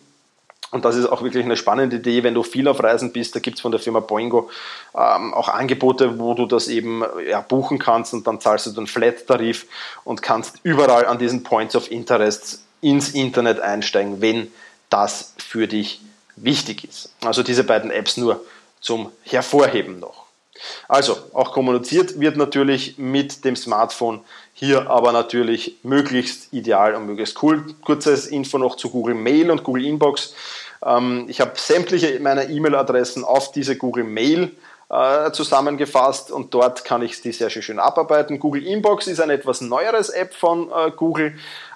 Und 0.71 0.85
das 0.85 0.95
ist 0.95 1.07
auch 1.07 1.23
wirklich 1.23 1.45
eine 1.45 1.57
spannende 1.57 1.95
Idee, 1.97 2.23
wenn 2.23 2.33
du 2.33 2.43
viel 2.43 2.67
auf 2.67 2.81
Reisen 2.83 3.11
bist. 3.11 3.35
Da 3.35 3.39
gibt 3.39 3.57
es 3.57 3.61
von 3.61 3.71
der 3.71 3.79
Firma 3.79 3.99
Boingo 3.99 4.49
ähm, 4.95 5.33
auch 5.33 5.49
Angebote, 5.49 6.19
wo 6.19 6.33
du 6.33 6.45
das 6.45 6.67
eben 6.67 7.03
ja, 7.27 7.41
buchen 7.41 7.79
kannst 7.79 8.13
und 8.13 8.27
dann 8.27 8.39
zahlst 8.39 8.67
du 8.67 8.71
den 8.71 8.87
Flat-Tarif 8.87 9.65
und 10.03 10.21
kannst 10.21 10.57
überall 10.63 11.05
an 11.05 11.17
diesen 11.17 11.43
Points 11.43 11.75
of 11.75 11.89
Interest 11.89 12.63
ins 12.81 13.09
Internet 13.09 13.59
einsteigen, 13.59 14.21
wenn 14.21 14.51
das 14.89 15.33
für 15.37 15.67
dich 15.67 16.01
wichtig 16.35 16.83
ist. 16.83 17.11
Also 17.21 17.43
diese 17.43 17.63
beiden 17.63 17.91
Apps 17.91 18.17
nur 18.17 18.43
zum 18.79 19.11
Hervorheben 19.23 19.99
noch. 19.99 20.28
Also, 20.87 21.17
auch 21.33 21.51
kommuniziert 21.51 22.19
wird 22.19 22.37
natürlich 22.37 22.97
mit 22.97 23.45
dem 23.45 23.55
Smartphone, 23.55 24.21
hier 24.53 24.89
aber 24.89 25.11
natürlich 25.11 25.77
möglichst 25.83 26.53
ideal 26.53 26.95
und 26.95 27.05
möglichst 27.05 27.41
cool. 27.43 27.63
Kurzes 27.83 28.27
Info 28.27 28.57
noch 28.57 28.75
zu 28.75 28.89
Google 28.89 29.15
Mail 29.15 29.51
und 29.51 29.63
Google 29.63 29.85
Inbox. 29.85 30.33
Ähm, 30.85 31.25
ich 31.27 31.41
habe 31.41 31.53
sämtliche 31.55 32.19
meiner 32.19 32.49
E-Mail-Adressen 32.49 33.23
auf 33.23 33.51
diese 33.51 33.77
Google 33.77 34.03
Mail 34.03 34.51
äh, 34.89 35.31
zusammengefasst 35.31 36.31
und 36.31 36.53
dort 36.53 36.83
kann 36.83 37.01
ich 37.01 37.21
die 37.21 37.31
sehr 37.31 37.49
schön 37.49 37.79
abarbeiten. 37.79 38.39
Google 38.39 38.65
Inbox 38.65 39.07
ist 39.07 39.21
eine 39.21 39.33
etwas 39.33 39.61
neueres 39.61 40.09
App 40.09 40.33
von 40.33 40.71
äh, 40.71 40.89
Google 40.89 41.35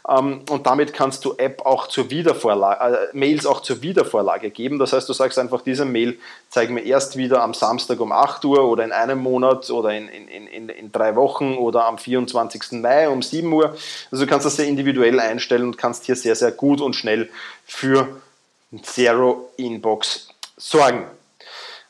ähm, 0.09 0.41
und 0.49 0.65
damit 0.65 0.93
kannst 0.93 1.23
du 1.23 1.35
App 1.37 1.63
auch 1.65 1.87
zur 1.87 2.09
Wiedervorlage, 2.09 2.97
äh, 2.97 3.17
Mails 3.17 3.45
auch 3.45 3.61
zur 3.61 3.81
Wiedervorlage 3.83 4.49
geben. 4.49 4.79
Das 4.79 4.93
heißt, 4.93 5.07
du 5.07 5.13
sagst 5.13 5.37
einfach, 5.37 5.61
diese 5.61 5.85
Mail 5.85 6.17
zeig 6.49 6.71
mir 6.71 6.81
erst 6.81 7.15
wieder 7.15 7.43
am 7.43 7.53
Samstag 7.53 7.99
um 7.99 8.11
8 8.11 8.43
Uhr 8.45 8.67
oder 8.67 8.83
in 8.83 8.91
einem 8.91 9.19
Monat 9.19 9.69
oder 9.69 9.93
in, 9.93 10.07
in, 10.07 10.47
in, 10.47 10.69
in 10.69 10.91
drei 10.91 11.15
Wochen 11.15 11.55
oder 11.55 11.85
am 11.85 11.99
24. 11.99 12.81
Mai 12.81 13.07
um 13.09 13.21
7 13.21 13.51
Uhr. 13.53 13.75
Also 14.11 14.25
du 14.25 14.29
kannst 14.29 14.45
das 14.45 14.55
sehr 14.55 14.65
individuell 14.65 15.19
einstellen 15.19 15.63
und 15.63 15.77
kannst 15.77 16.05
hier 16.05 16.15
sehr, 16.15 16.35
sehr 16.35 16.51
gut 16.51 16.81
und 16.81 16.95
schnell 16.95 17.29
für 17.65 18.07
Zero 18.81 19.51
Inbox 19.57 20.29
sorgen. 20.57 21.05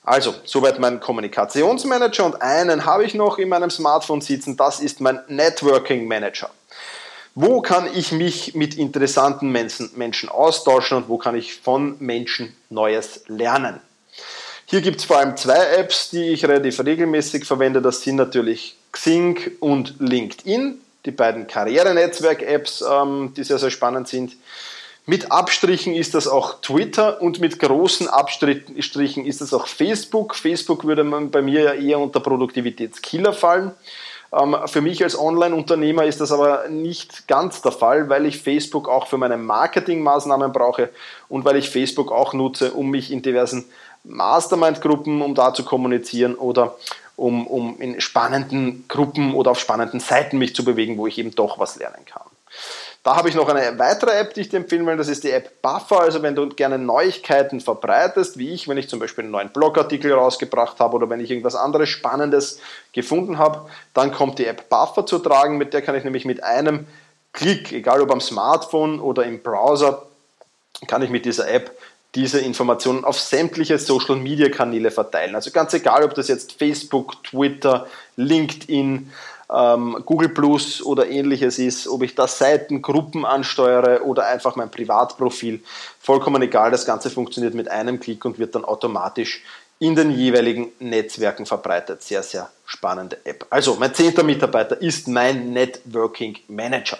Also, 0.03 0.35
soweit 0.43 0.79
mein 0.79 0.99
Kommunikationsmanager 0.99 2.25
und 2.25 2.41
einen 2.41 2.85
habe 2.85 3.05
ich 3.05 3.13
noch 3.13 3.37
in 3.37 3.47
meinem 3.47 3.69
Smartphone 3.69 4.19
sitzen, 4.19 4.57
das 4.57 4.81
ist 4.81 4.99
mein 4.99 5.21
Networking 5.27 6.07
Manager. 6.07 6.49
Wo 7.35 7.61
kann 7.61 7.87
ich 7.95 8.11
mich 8.11 8.53
mit 8.53 8.75
interessanten 8.75 9.49
Menschen, 9.51 10.29
austauschen 10.29 10.97
und 10.97 11.09
wo 11.09 11.17
kann 11.17 11.35
ich 11.35 11.55
von 11.55 11.95
Menschen 11.99 12.55
Neues 12.69 13.23
lernen? 13.27 13.79
Hier 14.65 14.81
gibt 14.81 14.99
es 14.99 15.05
vor 15.05 15.17
allem 15.17 15.37
zwei 15.37 15.77
Apps, 15.77 16.09
die 16.09 16.31
ich 16.31 16.45
relativ 16.45 16.83
regelmäßig 16.83 17.45
verwende. 17.45 17.81
Das 17.81 18.01
sind 18.01 18.17
natürlich 18.17 18.75
Xing 18.91 19.39
und 19.59 19.95
LinkedIn, 19.99 20.79
die 21.05 21.11
beiden 21.11 21.47
Karrierenetzwerk-Apps, 21.47 22.83
ähm, 22.89 23.33
die 23.35 23.43
sehr, 23.43 23.57
sehr 23.57 23.71
spannend 23.71 24.07
sind. 24.07 24.35
Mit 25.05 25.31
Abstrichen 25.33 25.93
ist 25.93 26.13
das 26.13 26.29
auch 26.29 26.61
Twitter 26.61 27.21
und 27.21 27.41
mit 27.41 27.59
großen 27.59 28.07
Abstrichen 28.07 29.25
ist 29.25 29.41
das 29.41 29.53
auch 29.53 29.67
Facebook. 29.67 30.33
Facebook 30.33 30.85
würde 30.85 31.03
man 31.03 31.29
bei 31.29 31.41
mir 31.41 31.61
ja 31.61 31.73
eher 31.73 31.99
unter 31.99 32.21
Produktivitätskiller 32.21 33.33
fallen. 33.33 33.73
Ähm, 34.31 34.55
für 34.65 34.79
mich 34.79 35.03
als 35.03 35.19
Online-Unternehmer 35.19 36.05
ist 36.05 36.21
das 36.21 36.31
aber 36.31 36.69
nicht 36.69 37.27
ganz 37.27 37.61
der 37.61 37.73
Fall, 37.73 38.07
weil 38.07 38.25
ich 38.25 38.41
Facebook 38.41 38.87
auch 38.87 39.07
für 39.07 39.17
meine 39.17 39.35
Marketingmaßnahmen 39.35 40.53
brauche 40.53 40.89
und 41.27 41.43
weil 41.43 41.57
ich 41.57 41.69
Facebook 41.69 42.09
auch 42.13 42.31
nutze, 42.33 42.71
um 42.71 42.89
mich 42.89 43.11
in 43.11 43.21
diversen 43.21 43.65
Mastermind-Gruppen, 44.05 45.21
um 45.21 45.35
da 45.35 45.53
zu 45.53 45.65
kommunizieren 45.65 46.35
oder 46.35 46.77
um, 47.17 47.45
um 47.45 47.79
in 47.79 47.99
spannenden 47.99 48.85
Gruppen 48.87 49.33
oder 49.35 49.51
auf 49.51 49.59
spannenden 49.59 49.99
Seiten 49.99 50.37
mich 50.37 50.55
zu 50.55 50.63
bewegen, 50.63 50.97
wo 50.97 51.07
ich 51.07 51.17
eben 51.17 51.35
doch 51.35 51.59
was 51.59 51.75
lernen 51.75 52.05
kann. 52.05 52.23
Da 53.03 53.17
habe 53.17 53.27
ich 53.27 53.35
noch 53.35 53.49
eine 53.49 53.77
weitere 53.79 54.11
App, 54.17 54.33
die 54.33 54.41
ich 54.41 54.49
dir 54.49 54.57
empfehlen 54.57 54.87
will, 54.87 54.95
das 54.95 55.09
ist 55.09 55.25
die 55.25 55.31
App 55.31 55.61
Buffer. 55.61 55.99
Also 55.99 56.21
wenn 56.21 56.35
du 56.35 56.47
gerne 56.47 56.77
Neuigkeiten 56.77 57.59
verbreitest, 57.59 58.37
wie 58.37 58.51
ich, 58.51 58.69
wenn 58.69 58.77
ich 58.77 58.87
zum 58.87 58.99
Beispiel 58.99 59.25
einen 59.25 59.31
neuen 59.31 59.49
Blogartikel 59.49 60.13
rausgebracht 60.13 60.79
habe 60.79 60.95
oder 60.95 61.09
wenn 61.09 61.19
ich 61.19 61.29
irgendwas 61.29 61.55
anderes 61.55 61.89
Spannendes 61.89 62.61
gefunden 62.93 63.37
habe, 63.37 63.69
dann 63.93 64.13
kommt 64.13 64.39
die 64.39 64.45
App 64.45 64.69
Buffer 64.69 65.05
zu 65.05 65.19
tragen. 65.19 65.57
Mit 65.57 65.73
der 65.73 65.81
kann 65.81 65.95
ich 65.95 66.05
nämlich 66.05 66.23
mit 66.23 66.43
einem 66.43 66.87
Klick, 67.33 67.73
egal 67.73 67.99
ob 68.01 68.09
am 68.11 68.21
Smartphone 68.21 69.01
oder 69.01 69.25
im 69.25 69.41
Browser, 69.43 70.03
kann 70.87 71.01
ich 71.01 71.09
mit 71.09 71.25
dieser 71.25 71.49
App 71.49 71.77
diese 72.15 72.39
Informationen 72.39 73.03
auf 73.03 73.19
sämtliche 73.19 73.79
Social 73.79 74.15
Media 74.15 74.47
Kanäle 74.49 74.91
verteilen. 74.91 75.35
Also 75.35 75.51
ganz 75.51 75.73
egal, 75.73 76.03
ob 76.03 76.13
das 76.13 76.27
jetzt 76.27 76.53
Facebook, 76.53 77.23
Twitter, 77.23 77.87
LinkedIn, 78.15 79.11
Google 79.53 80.29
Plus 80.29 80.81
oder 80.81 81.07
ähnliches 81.07 81.59
ist, 81.59 81.87
ob 81.87 82.01
ich 82.01 82.15
da 82.15 82.27
Seiten, 82.27 82.81
Gruppen 82.81 83.23
ansteuere 83.23 84.03
oder 84.03 84.25
einfach 84.25 84.55
mein 84.55 84.71
Privatprofil. 84.71 85.63
Vollkommen 85.99 86.41
egal, 86.41 86.71
das 86.71 86.87
Ganze 86.87 87.11
funktioniert 87.11 87.53
mit 87.53 87.69
einem 87.69 87.99
Klick 87.99 88.25
und 88.25 88.39
wird 88.39 88.55
dann 88.55 88.65
automatisch 88.65 89.43
in 89.77 89.95
den 89.95 90.09
jeweiligen 90.09 90.71
Netzwerken 90.79 91.45
verbreitet. 91.45 92.01
Sehr, 92.01 92.23
sehr 92.23 92.49
spannende 92.65 93.17
App. 93.25 93.45
Also, 93.51 93.75
mein 93.75 93.93
zehnter 93.93 94.23
Mitarbeiter 94.23 94.81
ist 94.81 95.07
mein 95.07 95.53
Networking 95.53 96.39
Manager. 96.47 96.97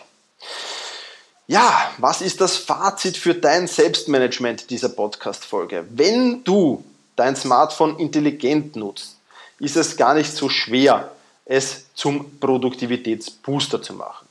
Ja, 1.48 1.92
was 1.98 2.22
ist 2.22 2.40
das 2.40 2.58
Fazit 2.58 3.18
für 3.18 3.34
dein 3.34 3.68
Selbstmanagement 3.68 4.70
dieser 4.70 4.90
Podcast-Folge? 4.90 5.86
Wenn 5.90 6.44
du 6.44 6.84
dein 7.16 7.36
Smartphone 7.36 7.98
intelligent 7.98 8.76
nutzt, 8.76 9.18
ist 9.60 9.76
es 9.76 9.98
gar 9.98 10.14
nicht 10.14 10.36
so 10.36 10.50
schwer, 10.50 11.12
es 11.46 11.86
zum 11.94 12.40
Produktivitätsbooster 12.40 13.82
zu 13.82 13.94
machen. 13.94 14.28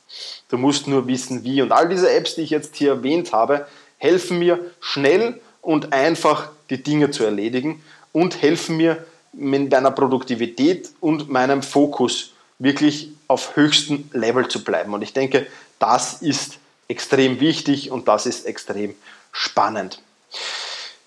Du 0.49 0.59
musst 0.59 0.87
nur 0.87 1.07
wissen, 1.07 1.45
wie. 1.45 1.63
Und 1.63 1.73
all 1.73 1.89
diese 1.89 2.11
Apps, 2.11 2.35
die 2.35 2.43
ich 2.43 2.51
jetzt 2.51 2.77
hier 2.77 2.91
erwähnt 2.91 3.33
habe, 3.33 3.67
helfen 3.99 4.39
mir 4.39 4.59
schnell 4.81 5.41
und 5.61 5.93
einfach 5.93 6.51
die 6.71 6.83
Dinge 6.83 7.11
zu 7.11 7.25
erledigen 7.25 7.83
und 8.13 8.43
helfen 8.43 8.77
mir 8.77 9.05
mit 9.33 9.71
meiner 9.71 9.91
Produktivität 9.91 10.91
und 11.01 11.31
meinem 11.31 11.63
Fokus 11.63 12.33
wirklich 12.59 13.11
auf 13.29 13.57
höchstem 13.57 14.11
Level 14.13 14.49
zu 14.49 14.63
bleiben. 14.63 14.93
Und 14.93 15.03
ich 15.03 15.13
denke, 15.13 15.47
das 15.79 16.21
ist 16.21 16.59
extrem 16.89 17.41
wichtig 17.41 17.91
und 17.91 18.09
das 18.09 18.27
ist 18.27 18.45
extrem 18.45 18.95
spannend. 19.33 20.01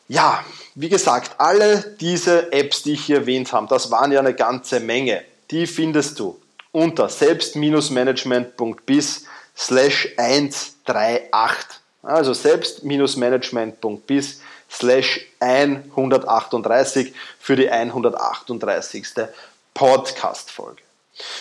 Ja, 0.08 0.44
wie 0.74 0.90
gesagt, 0.90 1.40
alle 1.40 1.96
diese 2.00 2.52
Apps, 2.52 2.84
die 2.84 2.94
ich 2.94 3.06
hier 3.06 3.18
erwähnt 3.18 3.54
habe, 3.54 3.68
das 3.68 3.92
waren 3.92 4.12
ja 4.12 4.20
eine 4.20 4.34
ganze 4.34 4.80
Menge 4.80 5.24
die 5.52 5.68
findest 5.68 6.20
du 6.20 6.40
unter 6.72 7.10
selbst-management.bis 7.10 9.26
slash 9.56 10.10
138. 10.18 11.80
Also 12.04 12.34
selbst-management.bis 12.34 14.42
slash 14.70 15.26
138 15.40 17.14
für 17.40 17.56
die 17.56 17.70
138. 17.70 19.06
Podcast-Folge. 19.74 20.82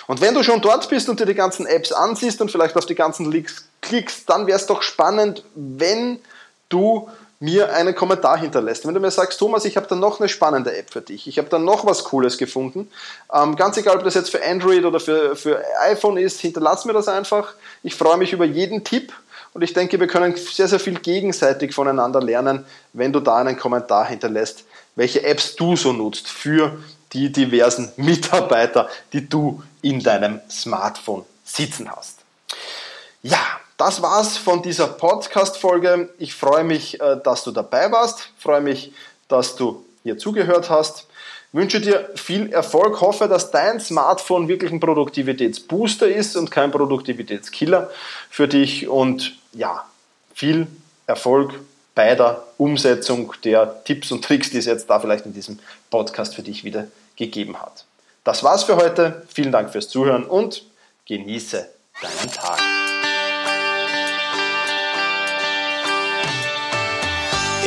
Und 0.06 0.20
wenn 0.20 0.34
du 0.34 0.42
schon 0.42 0.60
dort 0.60 0.88
bist 0.88 1.08
und 1.08 1.18
dir 1.18 1.26
die 1.26 1.34
ganzen 1.34 1.66
Apps 1.66 1.92
ansiehst 1.92 2.40
und 2.40 2.50
vielleicht 2.50 2.76
auf 2.76 2.86
die 2.86 2.94
ganzen 2.94 3.30
Links 3.30 3.66
klickst, 3.80 4.28
dann 4.30 4.46
wäre 4.46 4.58
es 4.58 4.66
doch 4.66 4.82
spannend, 4.82 5.42
wenn 5.54 6.20
du 6.68 7.08
mir 7.44 7.74
einen 7.74 7.94
Kommentar 7.94 8.38
hinterlässt. 8.38 8.87
Wenn 8.87 8.94
du 8.94 9.00
mir 9.00 9.11
sagst, 9.11 9.38
Thomas, 9.38 9.66
ich 9.66 9.76
habe 9.76 9.87
da 9.87 9.94
noch 9.94 10.18
eine 10.18 10.30
spannende 10.30 10.74
App 10.76 10.90
für 10.90 11.02
dich, 11.02 11.28
ich 11.28 11.37
habe 11.38 11.48
da 11.48 11.59
noch 11.59 11.85
was 11.85 12.04
Cooles 12.04 12.38
gefunden, 12.38 12.90
ähm, 13.33 13.54
ganz 13.57 13.76
egal, 13.76 13.96
ob 13.96 14.04
das 14.04 14.14
jetzt 14.14 14.30
für 14.30 14.42
Android 14.42 14.85
oder 14.85 14.98
für, 14.98 15.37
für 15.37 15.62
iPhone 15.83 16.16
ist, 16.16 16.40
hinterlass 16.40 16.87
mir 16.87 16.94
das 16.94 17.07
einfach. 17.07 17.52
Ich 17.83 17.94
freue 17.96 18.16
mich 18.16 18.33
über 18.33 18.46
jeden 18.46 18.83
Tipp 18.83 19.12
und 19.52 19.62
ich 19.62 19.74
denke, 19.74 20.00
wir 20.00 20.07
können 20.07 20.35
sehr, 20.37 20.68
sehr 20.68 20.80
viel 20.80 20.98
gegenseitig 20.98 21.74
voneinander 21.74 22.22
lernen, 22.22 22.64
wenn 22.94 23.12
du 23.12 23.20
da 23.20 23.37
einen 23.37 23.59
Kommentar 23.59 24.07
hinterlässt, 24.07 24.64
welche 24.96 25.22
Apps 25.22 25.54
du 25.54 25.76
so 25.76 25.92
nutzt 25.92 26.28
für 26.28 26.78
die 27.12 27.30
diversen 27.30 27.92
Mitarbeiter, 27.96 28.88
die 29.12 29.28
du 29.28 29.62
in 29.83 30.02
deinem 30.02 30.40
Smartphone 30.50 31.26
sitzen 31.44 31.90
hast. 31.94 32.20
Ja, 33.22 33.61
das 33.85 34.01
war's 34.01 34.38
von 34.38 34.62
dieser 34.62 34.87
Podcast-Folge. 34.87 36.09
Ich 36.16 36.35
freue 36.35 36.64
mich, 36.64 37.03
äh, 37.03 37.18
dass 37.23 37.44
du 37.44 37.51
dabei 37.51 37.92
warst. 37.92 38.31
Ich 38.35 38.42
freue 38.42 38.62
mich, 38.62 38.92
dass 39.29 39.57
du 39.57 39.85
hier 40.03 40.16
zugehört 40.16 40.70
hast. 40.70 41.07
Ich 41.53 41.59
wünsche 41.59 41.83
dir 41.83 42.09
viel 42.14 42.51
Erfolg. 42.51 43.03
Hoffe, 43.03 43.29
dass 43.29 43.51
dein 43.51 43.81
Smartphone 43.81 44.49
wirklich 44.49 44.73
ein 44.73 44.81
Produktivitätsbooster 44.81 46.09
ist 46.09 46.35
und 46.35 46.51
kein 46.51 46.70
Produktivitätskiller 46.70 47.90
für 48.31 48.49
dich. 48.49 48.88
Und 48.88 49.37
ja, 49.53 49.85
viel 50.33 50.66
Erfolg 51.07 51.53
bei 51.94 52.14
der 52.14 52.42
Umsetzung 52.57 53.35
der 53.44 53.85
Tipps 53.85 54.11
und 54.12 54.25
Tricks, 54.25 54.49
die 54.49 54.57
es 54.57 54.64
jetzt 54.64 54.88
da 54.88 54.99
vielleicht 54.99 55.27
in 55.27 55.35
diesem 55.35 55.59
Podcast 55.90 56.35
für 56.35 56.42
dich 56.42 56.64
wieder 56.64 56.87
gegeben 57.16 57.61
hat. 57.61 57.85
Das 58.25 58.42
war's 58.42 58.64
für 58.64 58.77
heute. 58.77 59.27
Vielen 59.29 59.53
Dank 59.53 59.70
fürs 59.70 59.90
Zuhören 59.90 60.25
und 60.25 60.64
genieße 61.05 61.68
deinen 62.01 62.33
Tag. 62.33 62.84